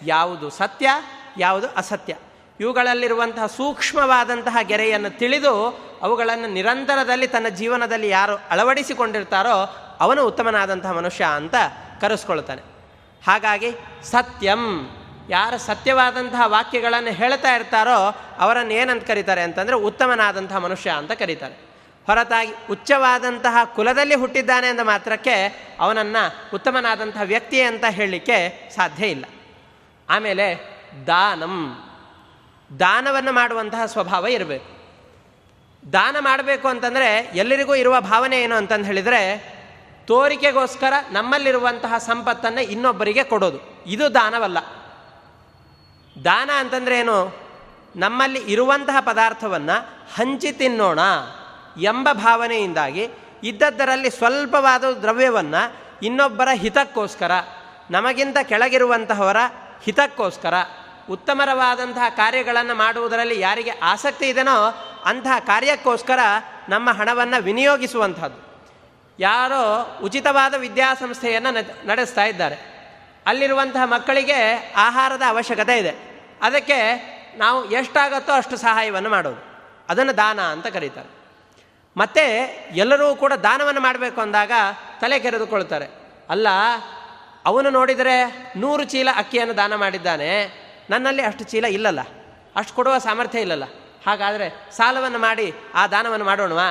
ಯಾವುದು 0.05 0.50
ಸತ್ಯ, 0.50 0.89
ಯಾವುದು 1.38 1.67
ಅಸತ್ಯ. 1.67 2.15
ಇವುಗಳಲ್ಲಿರುವಂತಹ 2.59 3.45
ಸೂಕ್ಷ್ಮವಾದಂತಹ 3.45 4.57
ಗೆರೆಯನ್ನು 4.62 5.09
ತಿಳಿದು 5.09 5.79
ಅವುಗಳನ್ನು 6.01 6.53
ನಿರಂತರದಲ್ಲಿ 6.53 7.27
ತನ್ನ 7.27 7.47
ಜೀವನದಲ್ಲಿ 7.47 8.09
ಯಾರು 8.09 8.36
ಅಳವಡಿಸಿಕೊಂಡಿರ್ತಾರೋ 8.36 9.75
ಅವನು 10.00 10.25
ಉತ್ತಮನಾದಂತಹ 10.25 10.91
ಮನುಷ್ಯ 10.91 11.25
ಅಂತ 11.36 11.55
ಕರೆಸ್ಕೊಳ್ತಾನೆ. 12.01 12.62
ಹಾಗಾಗಿ 13.27 13.71
ಸತ್ಯಂ, 14.03 14.89
ಯಾರು 15.29 15.57
ಸತ್ಯವಾದಂತಹ 15.57 16.41
ವಾಕ್ಯಗಳನ್ನು 16.45 17.12
ಹೇಳ್ತಾ 17.12 17.55
ಇರ್ತಾರೋ 17.55 18.15
ಅವರನ್ನು 18.39 18.74
ಏನಂತ 18.74 19.07
ಕರೀತಾರೆ 19.07 19.41
ಅಂತಂದರೆ 19.41 19.75
ಉತ್ತಮನಾದಂತಹ 19.75 20.57
ಮನುಷ್ಯ 20.57 20.89
ಅಂತ 20.89 21.12
ಕರೀತಾರೆ. 21.12 21.66
ಹೊರತಾಗಿ 22.07 22.51
ಉಚ್ಚವಾದಂತಹ 22.71 23.57
ಕುಲದಲ್ಲಿ 23.75 24.15
ಹುಟ್ಟಿದ್ದಾನೆ 24.15 24.67
ಅಂದ 24.67 24.79
ಮಾತ್ರಕ್ಕೆ 24.79 25.67
ಅವನನ್ನು 25.79 26.51
ಉತ್ತಮನಾದಂತಹ 26.53 27.21
ವ್ಯಕ್ತಿ 27.21 27.61
ಅಂತ 27.61 27.85
ಹೇಳಲಿಕ್ಕೆ 27.89 28.69
ಸಾಧ್ಯ 28.75 29.07
ಇಲ್ಲ. 29.07 29.25
ಆಮೇಲೆ 30.09 30.77
ದಾನಂ. 31.07 31.77
ದಾನವನ್ನು 32.79 33.31
ಮಾಡುವಂತಹ 33.31 33.85
ಸ್ವಭಾವ 33.85 34.27
ಇರಬೇಕು. 34.27 34.77
ದಾನ 35.93 36.15
ಮಾಡಬೇಕು 36.19 36.67
ಅಂತಂದರೆ 36.67 37.31
ಎಲ್ಲರಿಗೂ 37.35 37.75
ಇರುವ 37.75 38.01
ಭಾವನೆ 38.01 38.41
ಏನು 38.41 38.55
ಅಂತಂದು 38.55 38.85
ಹೇಳಿದರೆ 38.85 39.57
ತೋರಿಕೆಗೋಸ್ಕರ 40.05 40.93
ನಮ್ಮಲ್ಲಿರುವಂತಹ 41.11 41.97
ಸಂಪತ್ತನ್ನು 41.97 42.61
ಇನ್ನೊಬ್ಬರಿಗೆ 42.61 43.23
ಕೊಡೋದು. 43.23 43.83
ಇದು 43.87 44.13
ದಾನವಲ್ಲ. 44.13 44.57
ದಾನ 46.25 46.49
ಅಂತಂದ್ರೆ 46.55 46.99
ಏನು? 46.99 47.39
ನಮ್ಮಲ್ಲಿ 47.95 48.39
ಇರುವಂತಹ 48.39 48.97
ಪದಾರ್ಥವನ್ನು 48.99 49.87
ಹಂಚಿ 50.15 50.51
ತಿನ್ನೋಣ. 50.51 50.99
ಎಂಬ 51.81 52.10
ಭಾವನೆಯಿಂದಾಗಿ 52.13 53.10
ಇದ್ದದ್ದರಲ್ಲಿ 53.43 54.10
ಸ್ವಲ್ಪವಾದ 54.10 54.84
ದ್ರವ್ಯವನ್ನು 54.84 55.75
ಇನ್ನೊಬ್ಬರ 56.03 56.48
ಹಿತಕ್ಕೋಸ್ಕರ, 56.53 57.31
ನಮಗಿಂತ 57.91 58.38
ಕೆಳಗಿರುವಂತಹವರ 58.43 59.38
ಹಿತಕ್ಕೋಸ್ಕರ, 59.84 60.53
ಉತ್ತಮರವಾದಂತಹ 61.10 62.10
ಕಾರ್ಯಗಳನ್ನು 62.10 62.75
ಮಾಡುವುದರಲ್ಲಿ 62.75 63.39
ಯಾರಿಗೆ 63.39 63.69
ಆಸಕ್ತಿ 63.69 64.29
ಇದೆನೋ 64.29 64.84
ಅಂತಹ 65.05 65.39
ಕಾರ್ಯಕ್ಕೋಸ್ಕರ 65.39 66.19
ನಮ್ಮ 66.69 66.89
ಹಣವನ್ನು 66.89 67.43
ವಿನಿಯೋಗಿಸುವಂಥದ್ದು 67.43 68.48
ಯಾರೋ 69.19 70.00
ಉಚಿತವಾದ 70.03 70.53
ವಿದ್ಯಾಸಂಸ್ಥೆಯನ್ನು 70.53 71.88
ನಡೆಸ್ತಾ 71.88 72.25
ಇದ್ದಾರೆ. 72.25 72.77
ಅಲ್ಲಿರುವಂತಹ 73.27 73.79
ಮಕ್ಕಳಿಗೆ 73.84 74.74
ಆಹಾರದ 74.77 75.22
ಅವಶ್ಯಕತೆ 75.27 75.77
ಇದೆ. 75.77 76.22
ಅದಕ್ಕೆ 76.41 76.77
ನಾವು 77.38 77.72
ಎಷ್ಟಾಗತ್ತೋ 77.72 78.34
ಅಷ್ಟು 78.34 78.57
ಸಹಾಯವನ್ನು 78.57 79.10
ಮಾಡೋದು. 79.10 79.43
ಅದನ್ನು 79.89 80.17
ದಾನ 80.17 80.41
ಅಂತ 80.41 80.67
ಕರೀತಾರೆ. 80.67 81.16
ಮತ್ತು 81.98 82.24
ಎಲ್ಲರೂ 82.75 83.16
ಕೂಡ 83.16 83.34
ದಾನವನ್ನು 83.34 83.82
ಮಾಡಬೇಕು 83.82 84.22
ಅಂದಾಗ 84.22 84.51
ತಲೆ 85.01 85.20
ಕೆರೆದುಕೊಳ್ತಾರೆ. 85.20 85.88
ಅಲ್ಲ, 86.30 86.48
ಅವನು 87.46 87.70
ನೋಡಿದರೆ 87.70 88.18
ನೂರು 88.58 88.84
ಚೀಲ 88.84 89.10
ಅಕ್ಕಿಯನ್ನು 89.18 89.58
ದಾನ 89.58 89.75
ಮಾಡಿದ್ದಾನೆ, 89.75 90.32
ನನ್ನಲ್ಲಿ 90.89 91.24
ಅಷ್ಟು 91.24 91.44
ಚೀಲ 91.44 91.66
ಇಲ್ಲಲ್ಲ, 91.66 92.01
ಅಷ್ಟು 92.56 92.74
ಕೊಡುವ 92.74 92.98
ಸಾಮರ್ಥ್ಯ 92.98 93.42
ಇಲ್ಲಲ್ಲ. 93.42 93.63
ಹಾಗಾದರೆ 94.08 94.72
ಸಾಲವನ್ನು 94.72 95.20
ಮಾಡಿ 95.20 95.54
ಆ 95.75 95.88
ದಾನವನ್ನು 95.88 96.25
ಮಾಡೋಣವಾ? 96.25 96.70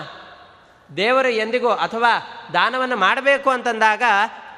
ದೇವರು 0.97 1.28
ಎಂದಿಗೂ 1.28 1.68
ಅಥವಾ 1.68 2.12
ದಾನವನ್ನು 2.52 2.97
ಮಾಡಬೇಕು 2.97 3.50
ಅಂತಂದಾಗ 3.50 4.02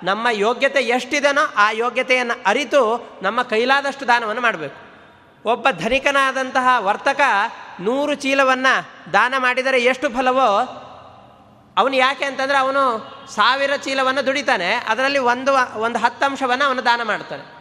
ನಮ್ಮ 0.03 0.29
ಯೋಗ್ಯತೆ 0.31 0.81
ಎಷ್ಟಿದೆನೋ 0.81 1.45
ಆ 1.57 1.71
ಯೋಗ್ಯತೆಯನ್ನು 1.71 2.43
ಅರಿತು 2.47 2.83
ನಮ್ಮ 3.23 3.43
ಕೈಲಾದಷ್ಟು 3.43 4.09
ದಾನವನ್ನು 4.09 4.43
ಮಾಡಬೇಕು. 4.43 4.79
ಒಬ್ಬ 5.51 5.69
ಧನಿಕನಾದಂತಹ 5.71 6.69
ವರ್ತಕ 6.79 7.21
ನೂರು 7.81 8.15
ಚೀಲವನ್ನು 8.15 9.13
ದಾನ 9.13 9.35
ಮಾಡಿದರೆ 9.39 9.83
ಎಷ್ಟು 9.83 10.09
ಫಲವೋ, 10.09 10.75
ಅವನು 11.77 11.97
ಯಾಕೆ 11.97 12.25
ಅಂತಂದರೆ 12.25 12.59
ಅವನು 12.59 12.83
ಸಾವಿರ 13.35 13.77
ಚೀಲವನ್ನು 13.77 14.27
ದುಡಿತಾನೆ. 14.27 14.75
ಅದರಲ್ಲಿ 14.75 15.19
ಒಂದು 15.19 15.81
ಒಂದು 15.81 15.99
ಹತ್ತು 15.99 16.27
ಅಂಶವನ್ನು 16.27 16.65
ಅವನು 16.65 16.85
ದಾನ 16.85 17.03
ಮಾಡ್ತಾನೆ. 17.03 17.59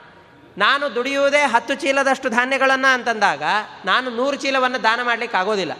ನಾನು 0.57 0.95
ದುಡಿಯುವುದೇ 0.95 1.41
ಹತ್ತು 1.41 1.75
ಚೀಲದಷ್ಟು 1.75 2.29
ಧಾನ್ಯಗಳನ್ನು 2.29 2.93
ಅಂತಂದಾಗ 2.93 3.43
ನಾನು 3.86 4.09
ನೂರು 4.09 4.38
ಚೀಲವನ್ನು 4.38 4.83
ದಾನ 4.83 5.00
ಮಾಡಲಿಕ್ಕೆ 5.03 5.38
ಆಗೋದಿಲ್ಲ. 5.38 5.71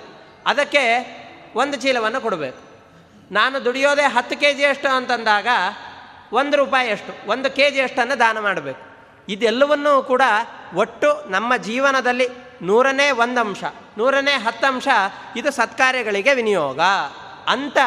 ಅದಕ್ಕೆ 0.46 0.84
ಒಂದು 1.56 1.78
ಚೀಲವನ್ನು 1.78 2.22
ಕೊಡಬೇಕು. 2.22 2.68
ನಾನು 3.34 3.66
ದುಡಿಯೋದೇ 3.66 4.02
ಹತ್ತು 4.02 4.40
ಕೆ 4.40 4.54
ಜಿಯಷ್ಟು 4.54 4.96
ಅಂತಂದಾಗ 4.96 5.48
ಒಂದು 6.32 6.58
ರೂಪಾಯಿ 6.58 6.92
ಅಷ್ಟು 6.92 7.30
ಒಂದು 7.30 7.56
ಕೆ 7.56 7.72
ಜಿಯಷ್ಟನ್ನು 7.72 8.20
ದಾನ 8.20 8.40
ಮಾಡಬೇಕು. 8.40 8.82
ಇದೆಲ್ಲವನ್ನೂ 9.30 10.04
ಕೂಡ 10.04 10.22
ಒಟ್ಟು 10.76 11.30
ನಮ್ಮ 11.30 11.58
ಜೀವನದಲ್ಲಿ 11.58 12.28
ನೂರನೇ 12.62 13.12
ಒಂದು 13.12 13.42
ಅಂಶ. 13.42 13.64
ನೂರನೇ 13.98 14.32
ಹತ್ತಂಶ 14.32 14.88
ಇದು 15.36 15.52
ಸತ್ಕಾರ್ಯಗಳಿಗೆ 15.52 16.34
ವಿನಿಯೋಗ. 16.34 16.80
ಅಂತ 17.48 17.78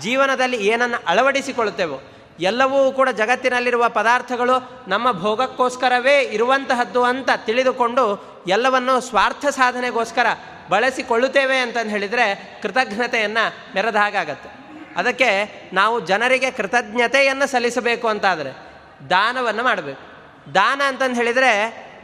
ಜೀವನದಲ್ಲಿ 0.00 0.66
ಏನನ್ನು 0.66 1.04
ಅಳವಡಿಸಿಕೊಳ್ಳುತ್ತೇವೋ, 1.06 2.02
ಎಲ್ಲವೂ 2.40 2.92
ಕೂಡ 2.92 3.08
ಜಗತ್ತಿನಲ್ಲಿರುವ 3.08 3.88
ಪದಾರ್ಥಗಳು 3.88 4.84
ನಮ್ಮ 4.88 5.12
ಭೋಗಕ್ಕೋಸ್ಕರವೇ 5.12 6.20
ಇರುವಂತಹದ್ದು 6.20 7.04
ಅಂತ 7.04 7.30
ತಿಳಿದುಕೊಂಡು 7.36 8.04
ಎಲ್ಲವನ್ನು 8.48 9.00
ಸ್ವಾರ್ಥ 9.00 9.46
ಸಾಧನೆಗೋಸ್ಕರ 9.46 10.26
ಬಳಸಿಕೊಳ್ಳುತ್ತೇವೆ 10.68 11.58
ಅಂತಂದು 11.58 11.90
ಹೇಳಿದರೆ 11.90 12.58
ಕೃತಜ್ಞತೆಯನ್ನು 12.62 13.74
ಮೆರೆದ 13.74 13.96
ಹಾಗಾಗತ್ತೆ 13.96 14.48
ಅದಕ್ಕೆ 14.96 15.28
ನಾವು 15.72 16.00
ಜನರಿಗೆ 16.00 16.50
ಕೃತಜ್ಞತೆಯನ್ನು 16.50 17.46
ಸಲ್ಲಿಸಬೇಕು 17.46 18.08
ಅಂತಾದರೆ 18.08 18.50
ದಾನವನ್ನು 19.10 19.62
ಮಾಡಬೇಕು. 19.62 20.02
ದಾನ 20.54 20.80
ಅಂತಂದು 20.86 21.14
ಹೇಳಿದರೆ 21.14 21.52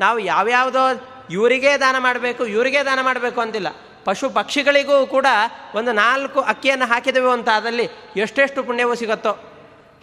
ನಾವು 0.01 0.19
ಯಾವ್ಯಾವುದೋ 0.19 1.12
ಇವರಿಗೇ 1.33 1.77
ದಾನ 1.77 1.97
ಮಾಡಬೇಕು, 1.99 2.47
ಇವರಿಗೆ 2.47 2.85
ದಾನ 2.85 2.99
ಮಾಡಬೇಕು 3.03 3.41
ಅಂತಿಲ್ಲ. 3.41 3.69
ಪಶು 4.05 4.31
ಪಕ್ಷಿಗಳಿಗೂ 4.31 5.07
ಕೂಡ 5.07 5.27
ಒಂದು 5.75 5.93
ನಾಲ್ಕು 5.93 6.41
ಅಕ್ಕಿಯನ್ನು 6.41 6.87
ಹಾಕಿದೆವು 6.87 7.31
ಅಂತ 7.31 7.49
ಅದರಲ್ಲಿ 7.49 7.89
ಎಷ್ಟೆಷ್ಟು 8.17 8.63
ಪುಣ್ಯವೂ 8.63 8.95
ಸಿಗುತ್ತೋ. 8.95 9.33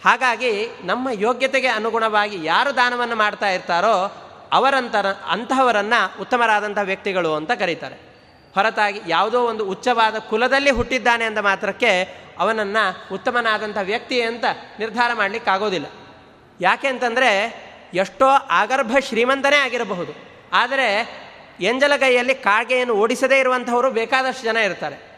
ಹಾಗಾಗಿ 0.04 0.66
ನಮ್ಮ 0.84 1.08
ಯೋಗ್ಯತೆಗೆ 1.12 1.66
ಅನುಗುಣವಾಗಿ 1.66 2.44
ಯಾರು 2.44 2.76
ದಾನವನ್ನು 2.76 3.16
ಮಾಡ್ತಾ 3.16 3.50
ಇರ್ತಾರೋ 3.50 4.12
ಅವರಂತರ, 4.52 5.06
ಅಂತಹವರನ್ನು 5.06 6.20
ಉತ್ತಮರಾದಂಥ 6.20 6.78
ವ್ಯಕ್ತಿಗಳು 6.82 7.34
ಅಂತ 7.34 7.50
ಕರೀತಾರೆ. 7.52 7.94
ಹೊರತಾಗಿ 8.54 9.00
ಯಾವುದೋ 9.08 9.40
ಒಂದು 9.40 9.64
ಉಚ್ಚವಾದ 9.64 10.18
ಕುಲದಲ್ಲಿ 10.18 10.70
ಹುಟ್ಟಿದ್ದಾನೆ 10.70 11.24
ಅಂದ 11.24 11.38
ಮಾತ್ರಕ್ಕೆ 11.38 11.92
ಅವನನ್ನು 12.38 13.14
ಉತ್ತಮನಾದಂಥ 13.14 13.78
ವ್ಯಕ್ತಿ 13.82 14.22
ಅಂತ 14.22 14.44
ನಿರ್ಧಾರ 14.78 15.10
ಮಾಡಲಿಕ್ಕಾಗೋದಿಲ್ಲ. 15.14 15.86
ಯಾಕೆ 16.60 16.88
ಅಂತಂದರೆ 16.88 17.30
ಎಷ್ಟೋ 17.94 18.26
ಆಗರ್ಭ 18.50 18.96
ಶ್ರೀಮಂತನೇ 19.08 19.56
ಆಗಿರಬಹುದು. 19.56 20.29
ಆದರೆ 20.52 21.20
ಎಂಜಲಗೈಯಲ್ಲಿ 21.60 22.34
ಕಾಗೆಯನ್ನು 22.34 22.94
ಓಡಿಸದೇ 22.94 23.38
ಇರುವಂಥವರು 23.40 23.90
ಬೇಕಾದಷ್ಟು 23.90 24.42
ಜನ 24.42 24.56
ಇರ್ತಾರೆ. 24.56 25.10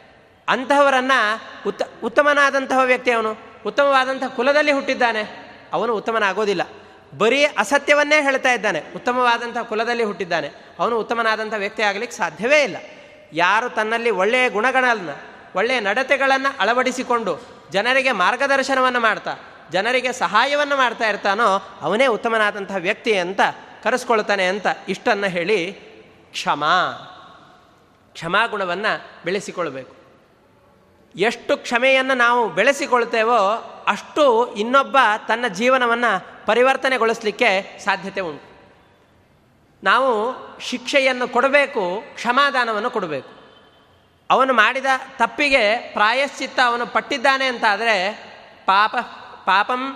ಅಂತಹವರನ್ನು 0.48 1.40
ಉತ್ತ, 1.68 1.82
ಉತ್ತಮನಾದಂತಹ 2.04 2.78
ವ್ಯಕ್ತಿ 2.78 3.10
ಅವನು. 3.10 3.36
ಉತ್ತಮವಾದಂಥ 3.66 4.24
ಕುಲದಲ್ಲಿ 4.24 4.72
ಹುಟ್ಟಿದ್ದಾನೆ. 4.72 5.52
ಅವನು 5.72 5.94
ಉತ್ತಮನಾಗೋದಿಲ್ಲ. 5.94 6.62
ಬರೀ 7.18 7.44
ಅಸತ್ಯವನ್ನೇ 7.44 8.22
ಹೇಳ್ತಾ 8.22 8.52
ಇದ್ದಾನೆ. 8.52 8.82
ಉತ್ತಮವಾದಂಥ 8.96 9.58
ಕುಲದಲ್ಲಿ 9.58 10.04
ಹುಟ್ಟಿದ್ದಾನೆ. 10.04 10.50
ಅವನು 10.78 10.98
ಉತ್ತಮನಾದಂಥ 10.98 11.54
ವ್ಯಕ್ತಿ 11.58 11.82
ಆಗಲಿಕ್ಕೆ 11.82 12.16
ಸಾಧ್ಯವೇ 12.16 12.62
ಇಲ್ಲ. 12.62 12.76
ಯಾರು 13.32 13.68
ತನ್ನಲ್ಲಿ 13.68 14.10
ಒಳ್ಳೆಯ 14.10 14.48
ಗುಣಗಳನ್ನು, 14.48 15.18
ಒಳ್ಳೆಯ 15.54 15.80
ನಡತೆಗಳನ್ನು 15.80 16.56
ಅಳವಡಿಸಿಕೊಂಡು 16.60 17.46
ಜನರಿಗೆ 17.70 18.12
ಮಾರ್ಗದರ್ಶನವನ್ನು 18.12 19.00
ಮಾಡ್ತಾ, 19.00 19.36
ಜನರಿಗೆ 19.72 20.12
ಸಹಾಯವನ್ನು 20.12 20.76
ಮಾಡ್ತಾ 20.76 21.08
ಇರ್ತಾನೋ 21.08 21.78
ಅವನೇ 21.80 22.06
ಉತ್ತಮನಾದಂಥ 22.06 22.72
ವ್ಯಕ್ತಿ 22.78 23.18
ಅಂತ 23.18 23.40
ಕರೆಸ್ಕೊಳ್ತಾನೆ 23.82 24.46
ಅಂತ 24.46 24.66
ಇಷ್ಟನ್ನು 24.88 25.26
ಹೇಳಿ 25.26 25.72
ಕ್ಷಮ 26.32 26.64
ಕ್ಷಮಾಗುಣವನ್ನು 28.12 29.24
ಬೆಳೆಸಿಕೊಳ್ಬೇಕು. 29.24 30.02
ಎಷ್ಟು 31.16 31.56
ಕ್ಷಮೆಯನ್ನು 31.56 32.14
ನಾವು 32.14 32.48
ಬೆಳೆಸಿಕೊಳ್ತೇವೋ 32.48 33.38
ಅಷ್ಟು 33.86 34.54
ಇನ್ನೊಬ್ಬ 34.54 34.96
ತನ್ನ 35.28 35.48
ಜೀವನವನ್ನು 35.48 36.46
ಪರಿವರ್ತನೆಗೊಳಿಸಲಿಕ್ಕೆ 36.46 37.78
ಸಾಧ್ಯತೆ 37.84 38.20
ಉಂಟು. 38.20 38.52
ನಾವು 39.84 40.34
ಶಿಕ್ಷೆಯನ್ನು 40.60 41.28
ಕೊಡಬೇಕು, 41.28 42.02
ಕ್ಷಮಾದಾನವನ್ನು 42.14 42.90
ಕೊಡಬೇಕು. 42.90 43.28
ಅವನು 44.30 44.52
ಮಾಡಿದ 44.52 44.86
ತಪ್ಪಿಗೆ 45.16 45.92
ಪ್ರಾಯಶ್ಚಿತ್ತ 45.92 46.60
ಅವನು 46.66 46.86
ಪಟ್ಟಿದ್ದಾನೆ 46.86 47.46
ಅಂತಾದರೆ 47.46 48.12
ಪಾಪ, 48.66 48.96
ಪಾಪಂ, 49.46 49.92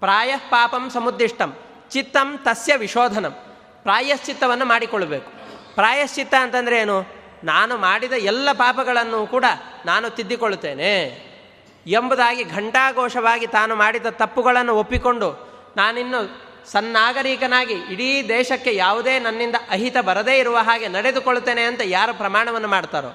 ಪ್ರಾಯ 0.00 0.36
ಪಾಪಂ 0.36 0.90
ಸಮುದ್ದಿಷ್ಟಂ. 0.90 1.56
ಚಿತ್ತಂ 1.94 2.38
ತಸ್ಯ 2.42 2.76
ವಿಶೋಧನಂ. 2.76 3.30
ಪ್ರಾಯಶ್ಚಿತ್ತವನ್ನು 3.82 4.64
ಮಾಡಿಕೊಳ್ಳಬೇಕು. 4.64 5.30
ಪ್ರಾಯಶ್ಚಿತ್ತ 5.74 6.34
ಅಂತಂದರೆ 6.40 6.80
ಏನು? 6.80 7.06
ನಾನು 7.44 7.76
ಮಾಡಿದ 7.76 8.12
ಎಲ್ಲ 8.12 8.48
ಪಾಪಗಳನ್ನು 8.52 9.26
ಕೂಡ 9.26 9.44
ನಾನು 9.86 10.10
ತಿದ್ದಿಕೊಳ್ಳುತ್ತೇನೆ. 10.10 10.94
ಎಂಬುದಾಗಿ 11.86 12.44
ಘಂಟಾಘೋಷವಾಗಿ 12.44 13.46
ತಾನು 13.46 13.76
ಮಾಡಿದ 13.76 14.06
ತಪ್ಪುಗಳನ್ನು 14.06 14.74
ಒಪ್ಪಿಕೊಂಡು 14.74 15.54
ನಾನಿನ್ನು 15.76 16.42
ಸನ್ನಾಗರಿಕನಾಗಿ 16.70 17.74
ಇಡೀ 17.74 18.28
ದೇಶಕ್ಕೆ 18.28 18.74
ಯಾವುದೇ 18.74 19.18
ನನ್ನಿಂದ 19.18 19.54
ಅಹಿತ 19.70 19.96
ಬರದೇ 19.98 20.38
ಇರುವ 20.38 20.56
ಹಾಗೆ 20.56 20.88
ನಡೆದುಕೊಳ್ಳುತ್ತೇನೆ 20.88 21.62
ಅಂತ 21.62 21.80
ಯಾರು 21.84 22.14
ಪ್ರಮಾಣವನ್ನು 22.14 22.68
ಮಾಡ್ತಾರೋ 22.68 23.08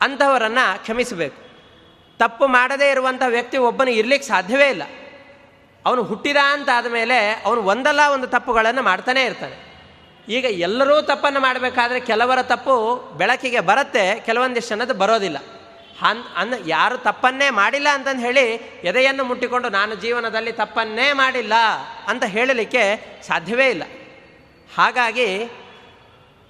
ಅಂಥವರನ್ನು 0.00 0.82
ಕ್ಷಮಿಸಬೇಕು. 0.82 1.42
ತಪ್ಪು 2.18 2.46
ಮಾಡದೇ 2.46 2.90
ಇರುವಂಥ 2.90 3.22
ವ್ಯಕ್ತಿ 3.26 3.58
ಒಬ್ಬನು 3.58 3.90
ಇರಲಿಕ್ಕೆ 3.90 4.28
ಸಾಧ್ಯವೇ 4.28 4.70
ಇಲ್ಲ. 4.70 4.82
ಅವನು 5.86 6.02
ಹುಟ್ಟಿದ 6.02 6.36
ಅಂತ 6.52 6.68
ಆದಮೇಲೆ 6.74 7.42
ಅವನು 7.46 7.60
ಒಂದಲ್ಲ 7.60 8.00
ಒಂದು 8.12 8.26
ತಪ್ಪುಗಳನ್ನು 8.26 8.82
ಮಾಡ್ತಾನೇ 8.82 9.24
ಇರ್ತಾನೆ. 9.24 9.70
ಈಗ 10.28 10.44
ಎಲ್ಲರೂ 10.44 11.02
ತಪ್ಪನ್ನು 11.02 11.40
ಮಾಡಬೇಕಾದ್ರೆ 11.40 12.00
ಕೆಲವರ 12.00 12.42
ತಪ್ಪು 12.42 12.96
ಬೆಳಕಿಗೆ 13.16 13.60
ಬರುತ್ತೆ, 13.60 14.20
ಕೆಲವೊಂದಿಷ್ಟು 14.20 14.74
ಅನ್ನೋದು 14.74 14.94
ಬರೋದಿಲ್ಲ. 14.94 15.38
ಹನ್ 16.00 16.24
ಅನ್ನ 16.36 16.54
ಯಾರು 16.66 16.98
ತಪ್ಪನ್ನೇ 16.98 17.50
ಮಾಡಿಲ್ಲ 17.50 17.88
ಅಂತಂದು 17.92 18.20
ಹೇಳಿ 18.20 18.52
ಎದೆಯನ್ನು 18.84 19.24
ಮುಟ್ಟಿಕೊಂಡು 19.24 19.68
ನಾನು 19.68 19.94
ಜೀವನದಲ್ಲಿ 19.94 20.52
ತಪ್ಪನ್ನೇ 20.52 21.12
ಮಾಡಿಲ್ಲ 21.12 21.52
ಅಂತ 22.08 22.24
ಹೇಳಲಿಕ್ಕೆ 22.24 22.82
ಸಾಧ್ಯವೇ 23.26 23.70
ಇಲ್ಲ. 23.70 23.82
ಹಾಗಾಗಿ 24.76 25.44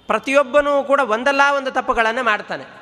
ಪ್ರತಿಯೊಬ್ಬನೂ 0.07 0.83
ಕೂಡ 0.83 0.99
ಒಂದಲ್ಲ 0.99 1.41
ಒಂದು 1.57 1.71
ತಪ್ಪುಗಳನ್ನು 1.71 2.23
ಮಾಡ್ತಾನೆ. 2.23 2.80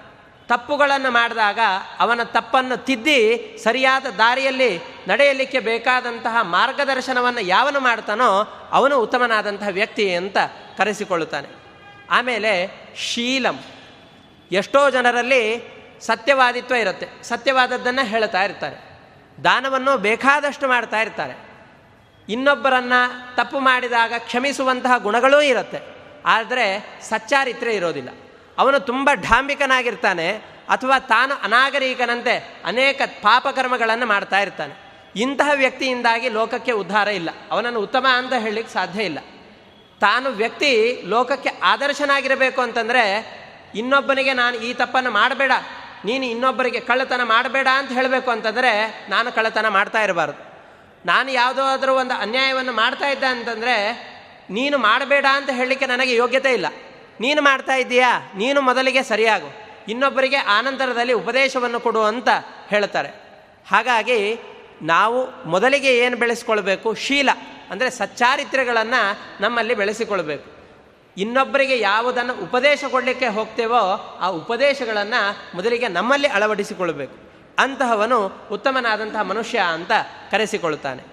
ತಪ್ಪುಗಳನ್ನು 0.50 1.12
ಮಾಡಿದಾಗ 1.12 1.60
ಅವನ 2.00 2.24
ತಪ್ಪನ್ನು 2.24 2.78
ತಿದ್ದಿ 2.78 3.38
ಸರಿಯಾದ 3.64 4.06
ದಾರಿಯಲ್ಲಿ 4.06 4.80
ನಡೆಯಲಿಕ್ಕೆ 5.08 5.60
ಬೇಕಾದಂತಹ 5.60 6.38
ಮಾರ್ಗದರ್ಶನವನ್ನು 6.42 7.40
ಯಾವನು 7.40 7.80
ಮಾಡ್ತಾನೋ 7.80 8.30
ಅವನು 8.72 8.98
ಉತ್ತಮನಾದಂತಹ 8.98 9.68
ವ್ಯಕ್ತಿ 9.68 10.16
ಅಂತ 10.16 10.38
ಕರೆಸಿಕೊಳ್ಳುತ್ತಾನೆ. 10.78 11.48
ಆಮೇಲೆ 12.10 12.72
ಶೀಲಂ. 12.96 13.60
ಎಷ್ಟೋ 14.52 14.90
ಜನರಲ್ಲಿ 14.90 15.74
ಸತ್ಯವಾದಿತ್ವ 16.02 16.76
ಇರುತ್ತೆ. 16.76 17.24
ಸತ್ಯವಾದದ್ದನ್ನು 17.24 18.06
ಹೇಳ್ತಾ 18.06 18.44
ಇರ್ತಾರೆ. 18.44 19.00
ದಾನವನ್ನು 19.44 19.98
ಬೇಕಾದಷ್ಟು 19.98 20.68
ಮಾಡ್ತಾ 20.68 21.02
ಇರ್ತಾರೆ. 21.02 21.50
ಇನ್ನೊಬ್ಬರನ್ನು 22.30 23.36
ತಪ್ಪು 23.36 23.60
ಮಾಡಿದಾಗ 23.60 24.14
ಕ್ಷಮಿಸುವಂತಹ 24.18 24.98
ಗುಣಗಳೂ 24.98 25.42
ಇರುತ್ತೆ. 25.42 25.80
ಆದರೆ 26.26 27.00
ಸಚ್ಚಾರಿತ್ರೆ 27.02 27.76
ಇರೋದಿಲ್ಲ. 27.76 28.10
ಅವನು 28.60 28.80
ತುಂಬ 28.80 29.10
ಢಾಂಬಿಕನಾಗಿರ್ತಾನೆ 29.24 30.28
ಅಥವಾ 30.70 31.00
ತಾನು 31.00 31.34
ಅನಾಗರಿಕನಂತೆ 31.44 32.36
ಅನೇಕ 32.66 33.02
ಪಾಪಕರ್ಮಗಳನ್ನು 33.22 34.06
ಮಾಡ್ತಾ 34.06 34.40
ಇರ್ತಾನೆ. 34.40 34.74
ಇಂತಹ 35.16 35.50
ವ್ಯಕ್ತಿಯಿಂದಾಗಿ 35.56 36.30
ಲೋಕಕ್ಕೆ 36.30 36.72
ಉದ್ಧಾರ 36.72 37.08
ಇಲ್ಲ. 37.08 37.30
ಅವನನ್ನು 37.52 37.80
ಉತ್ತಮ 37.80 38.06
ಅಂತ 38.16 38.34
ಹೇಳಲಿಕ್ಕೆ 38.34 38.74
ಸಾಧ್ಯ 38.74 39.04
ಇಲ್ಲ. 39.04 39.20
ತಾನು 40.02 40.30
ವ್ಯಕ್ತಿ 40.32 40.72
ಲೋಕಕ್ಕೆ 41.06 41.52
ಆದರ್ಶನಾಗಿರಬೇಕು 41.64 42.62
ಅಂತಂದರೆ 42.62 43.04
ಇನ್ನೊಬ್ಬನಿಗೆ 43.76 44.34
ನಾನು 44.34 44.56
ಈ 44.58 44.74
ತಪ್ಪನ್ನು 44.74 45.12
ಮಾಡಬೇಡ, 45.12 45.52
ನೀನು 46.06 46.26
ಇನ್ನೊಬ್ಬರಿಗೆ 46.26 46.80
ಕಳ್ಳತನ 46.80 47.24
ಮಾಡಬೇಡ 47.24 47.68
ಅಂತ 47.74 47.92
ಹೇಳಬೇಕು 47.92 48.32
ಅಂತಂದರೆ 48.32 48.72
ನಾನು 49.10 49.32
ಕಳ್ಳತನ 49.32 49.68
ಮಾಡ್ತಾ 49.68 50.02
ಇರಬಾರ್ದು. 50.04 50.40
ನಾನು 51.06 51.32
ಯಾವುದಾದ್ರೂ 51.32 51.94
ಒಂದು 51.94 52.14
ಅನ್ಯಾಯವನ್ನು 52.14 52.74
ಮಾಡ್ತಾ 52.74 53.10
ಇದ್ದೆ 53.10 53.26
ಅಂತಂದರೆ 53.26 53.76
ನೀನು 54.50 54.78
ಮಾಡಬೇಡ 54.78 55.26
ಅಂತ 55.32 55.50
ಹೇಳಲಿಕ್ಕೆ 55.50 55.86
ನನಗೆ 55.86 56.16
ಯೋಗ್ಯತೆ 56.16 56.54
ಇಲ್ಲ. 56.54 56.68
ನೀನು 57.20 57.42
ಮಾಡ್ತಾ 57.42 57.76
ಇದ್ದೀಯಾ? 57.76 58.32
ನೀನು 58.38 58.62
ಮೊದಲಿಗೆ 58.62 59.04
ಸರಿಯಾಗು. 59.04 59.70
ಇನ್ನೊಬ್ಬರಿಗೆ 59.88 60.36
ಆನಂತರದಲ್ಲಿ 60.36 61.14
ಉಪದೇಶವನ್ನು 61.14 61.80
ಕೊಡು 61.80 62.04
ಅಂತ 62.04 62.30
ಹೇಳ್ತಾರೆ. 62.70 63.10
ಹಾಗಾಗಿ 63.72 64.38
ನಾವು 64.82 65.50
ಮೊದಲಿಗೆ 65.50 65.98
ಏನು 65.98 66.18
ಬೆಳೆಸ್ಕೊಳ್ಬೇಕು? 66.18 66.94
ಶೀಲ, 66.94 67.30
ಅಂದರೆ 67.72 67.90
ಸಚ್ಚಾರಿತ್ರ್ಯಗಳನ್ನು 67.90 69.20
ನಮ್ಮಲ್ಲಿ 69.42 69.76
ಬೆಳೆಸಿಕೊಳ್ಬೇಕು. 69.76 70.60
ಇನ್ನೊಬ್ಬರಿಗೆ 71.18 71.80
ಯಾವುದನ್ನು 71.80 72.44
ಉಪದೇಶ 72.44 72.84
ಕೊಡಲಿಕ್ಕೆ 72.92 73.28
ಹೋಗ್ತೇವೋ 73.28 74.18
ಆ 74.22 74.28
ಉಪದೇಶಗಳನ್ನು 74.28 75.56
ಮೊದಲಿಗೆ 75.56 75.88
ನಮ್ಮಲ್ಲಿ 75.88 76.28
ಅಳವಡಿಸಿಕೊಳ್ಬೇಕು. 76.28 77.30
ಅಂತಹವನು 77.58 78.48
ಉತ್ತಮನಾದಂತಹ 78.52 79.22
ಮನುಷ್ಯ 79.22 79.60
ಅಂತ 79.60 79.92
ಕರೆಸಿಕೊಳ್ಳುತ್ತಾನೆ 80.32 81.04